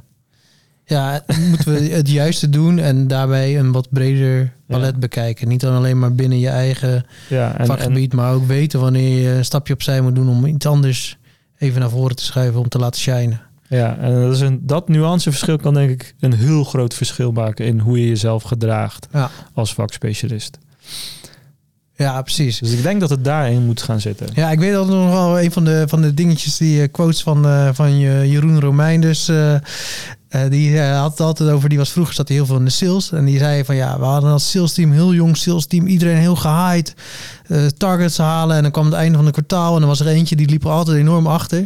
[0.85, 4.99] Ja, moeten we het juiste doen en daarbij een wat breder palet ja.
[4.99, 5.47] bekijken.
[5.47, 9.21] Niet dan alleen maar binnen je eigen ja, en, vakgebied, en, maar ook weten wanneer
[9.21, 11.18] je een stapje opzij moet doen om iets anders
[11.59, 13.41] even naar voren te schuiven om te laten shinen.
[13.67, 17.65] Ja, en dat, is een, dat nuanceverschil kan denk ik een heel groot verschil maken
[17.65, 19.29] in hoe je jezelf gedraagt ja.
[19.53, 20.57] als vakspecialist.
[21.95, 22.59] Ja, precies.
[22.59, 24.27] Dus ik denk dat het daarin moet gaan zitten.
[24.33, 27.21] Ja, ik weet dat nog wel een van de, van de dingetjes, die uh, quotes
[27.21, 29.29] van, uh, van Jeroen Romein dus...
[29.29, 29.55] Uh,
[30.49, 33.11] die had het altijd over, die was vroeger zat hij heel veel in de sales.
[33.11, 36.17] En die zei van ja, we hadden als sales team, heel jong sales team, iedereen
[36.17, 36.93] heel gehyped.
[37.77, 40.35] targets halen en dan kwam het einde van het kwartaal en dan was er eentje,
[40.35, 41.57] die liep er altijd enorm achter.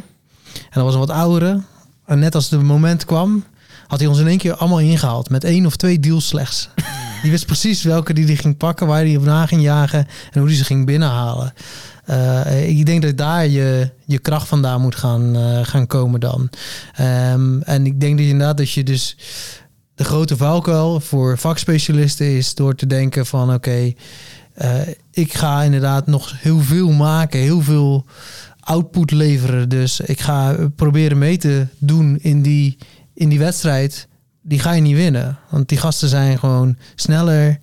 [0.53, 1.61] En dat was een wat oudere.
[2.05, 3.43] En net als het moment kwam,
[3.87, 5.29] had hij ons in één keer allemaal ingehaald.
[5.29, 6.69] Met één of twee deals slechts.
[7.21, 10.39] die wist precies welke die, die ging pakken, waar hij op na ging jagen en
[10.39, 11.53] hoe die ze ging binnenhalen.
[12.09, 16.49] Uh, ik denk dat daar je, je kracht vandaan moet gaan, uh, gaan komen dan.
[17.01, 19.17] Um, en ik denk dat inderdaad dat je dus
[19.95, 23.93] de grote valkuil voor vakspecialisten is door te denken van oké,
[24.53, 24.79] eh,
[25.11, 28.05] ik ga inderdaad nog heel veel maken, heel veel
[28.59, 29.69] output leveren.
[29.69, 32.77] Dus ik ga proberen mee te doen in die,
[33.13, 34.07] in die wedstrijd.
[34.41, 35.37] Die ga je niet winnen.
[35.49, 37.59] Want die gasten zijn gewoon sneller.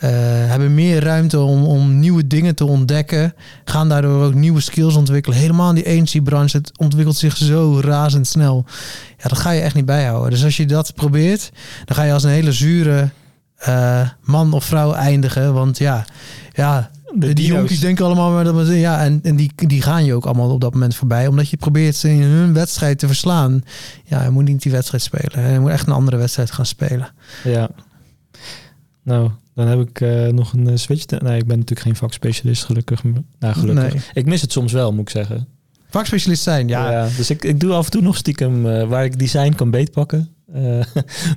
[0.00, 0.10] Eh,
[0.46, 3.34] hebben meer ruimte om, om nieuwe dingen te ontdekken.
[3.64, 5.38] Gaan daardoor ook nieuwe skills ontwikkelen.
[5.38, 6.56] Helemaal in die agency-branche.
[6.56, 8.64] Het ontwikkelt zich zo razendsnel.
[9.18, 10.30] Ja, dat ga je echt niet bijhouden.
[10.30, 11.50] Dus als je dat probeert,
[11.84, 13.10] dan ga je als een hele zure
[13.56, 15.54] eh, man of vrouw eindigen.
[15.54, 16.04] Want ja,
[16.52, 20.14] ja De die jonkies denken allemaal maar dat ja, en, en die, die gaan je
[20.14, 23.62] ook allemaal op dat moment voorbij, omdat je probeert ze in hun wedstrijd te verslaan.
[24.04, 25.52] Ja, je moet niet die wedstrijd spelen.
[25.52, 27.12] Je moet echt een andere wedstrijd gaan spelen.
[27.44, 27.70] Ja.
[29.02, 29.30] Nou,
[29.60, 31.06] dan heb ik eh, nog een eh, switch.
[31.06, 33.02] Nee, ik ben natuurlijk geen vakspecialist, gelukkig.
[33.38, 33.92] Nou, gelukkig.
[33.92, 34.02] Nee.
[34.12, 35.46] Ik mis het soms wel, moet ik zeggen.
[35.88, 37.08] Vakspecialist zijn, ja.
[37.16, 40.28] dus ik, ik doe af en toe nog stiekem, eh, waar ik design kan beetpakken,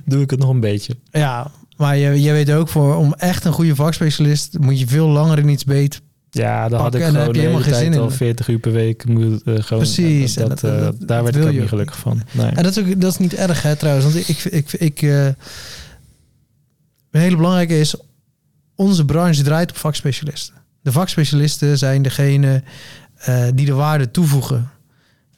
[0.06, 0.96] doe ik het nog een beetje.
[1.10, 5.08] Ja, maar je, je weet ook, voor, om echt een goede vakspecialist moet je veel
[5.08, 6.00] langer in iets beet.
[6.30, 8.14] Ja, dan had ik gewoon heb je helemaal geen tijd zin al in.
[8.14, 9.06] 40 uur per week.
[9.08, 12.22] Moet, gewoon, Precies, Dat, dat- dat- daar werd ik ook je niet gelukkig van.
[12.30, 12.46] Nee.
[12.46, 14.04] En dat is, ook, dat is niet erg, hè, trouwens.
[14.12, 17.94] Want ik, ik, ik, eh, een hele belangrijke is,
[18.74, 20.54] onze branche draait op vakspecialisten.
[20.82, 22.62] De vakspecialisten zijn degene
[23.16, 24.68] eh, die de waarde toevoegen.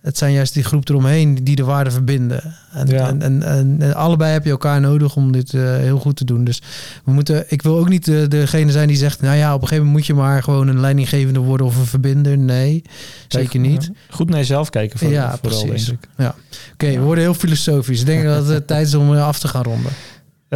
[0.00, 2.54] Het zijn juist die groep eromheen die de waarde verbinden.
[2.72, 3.08] En, Ja.
[3.08, 6.24] en, en, en, en allebei heb je elkaar nodig om dit eh, heel goed te
[6.24, 6.44] doen.
[6.44, 6.62] Dus
[7.04, 9.20] we moeten, ik wil ook niet de, degene zijn die zegt...
[9.20, 11.86] nou ja, op een gegeven moment moet je maar gewoon een leidinggevende worden of een
[11.86, 12.38] verbinder.
[12.38, 12.82] Nee,
[13.28, 13.82] zeker niet.
[13.84, 14.14] Ja.
[14.14, 15.86] Goed naar jezelf kijken voor, Ja, vooral, precies.
[15.86, 16.32] denk ik.
[16.72, 18.00] Oké, we worden heel filosofisch.
[18.00, 19.92] Ik denk dat het tijd is om eh, af te gaan ronden.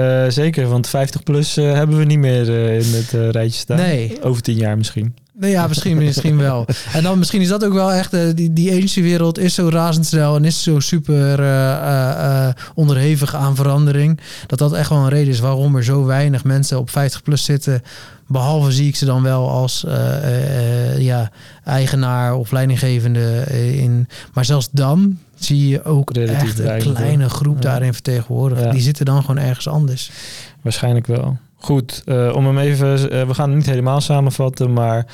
[0.00, 3.76] Eh, zeker, want 50 plus eh, hebben we niet meer eh, in het rijtje staan.
[3.76, 4.22] Nee.
[4.22, 5.14] Over tien jaar misschien.
[5.32, 6.66] Nee, ja, misschien, misschien wel.
[6.92, 10.44] En dan misschien is dat ook wel echt, die, die agency-wereld is zo razendsnel en
[10.44, 11.38] is zo super
[12.74, 14.20] onderhevig aan verandering.
[14.46, 17.44] Dat dat echt wel een reden is waarom er zo weinig mensen op 50 plus
[17.44, 17.82] zitten.
[18.26, 19.84] Behalve zie ik ze dan wel als
[20.98, 21.30] ja,
[21.64, 23.44] eigenaar of leidinggevende
[23.76, 24.08] in.
[24.32, 27.60] Maar zelfs dan zie je ook Relatief echt een kleine groep Ja.
[27.60, 28.62] daarin vertegenwoordigd.
[28.62, 28.70] Ja.
[28.70, 30.10] Die zitten dan gewoon ergens anders.
[30.62, 31.38] Waarschijnlijk wel.
[31.62, 35.06] Goed, eh, om hem even, eh, we gaan het niet helemaal samenvatten, maar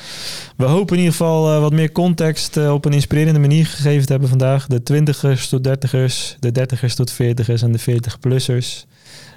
[0.56, 4.10] we hopen in ieder geval eh, wat meer context op een inspirerende manier gegeven te
[4.10, 4.66] hebben vandaag.
[4.66, 8.86] De twintigers tot dertigers, de dertigers tot veertigers en de 40-plussers.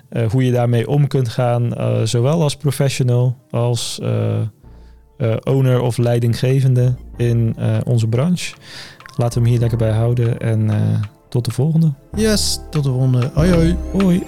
[0.09, 1.73] Eh, hoe je daarmee om kunt gaan,
[2.07, 3.99] zowel als professional als
[5.43, 8.55] owner of leidinggevende in onze branche.
[9.19, 11.93] Laten we hem hier lekker bij houden en eh, tot de volgende.
[12.15, 13.31] Yes, tot de volgende.
[13.33, 13.77] Hoi hoi.
[13.91, 14.23] Hoi.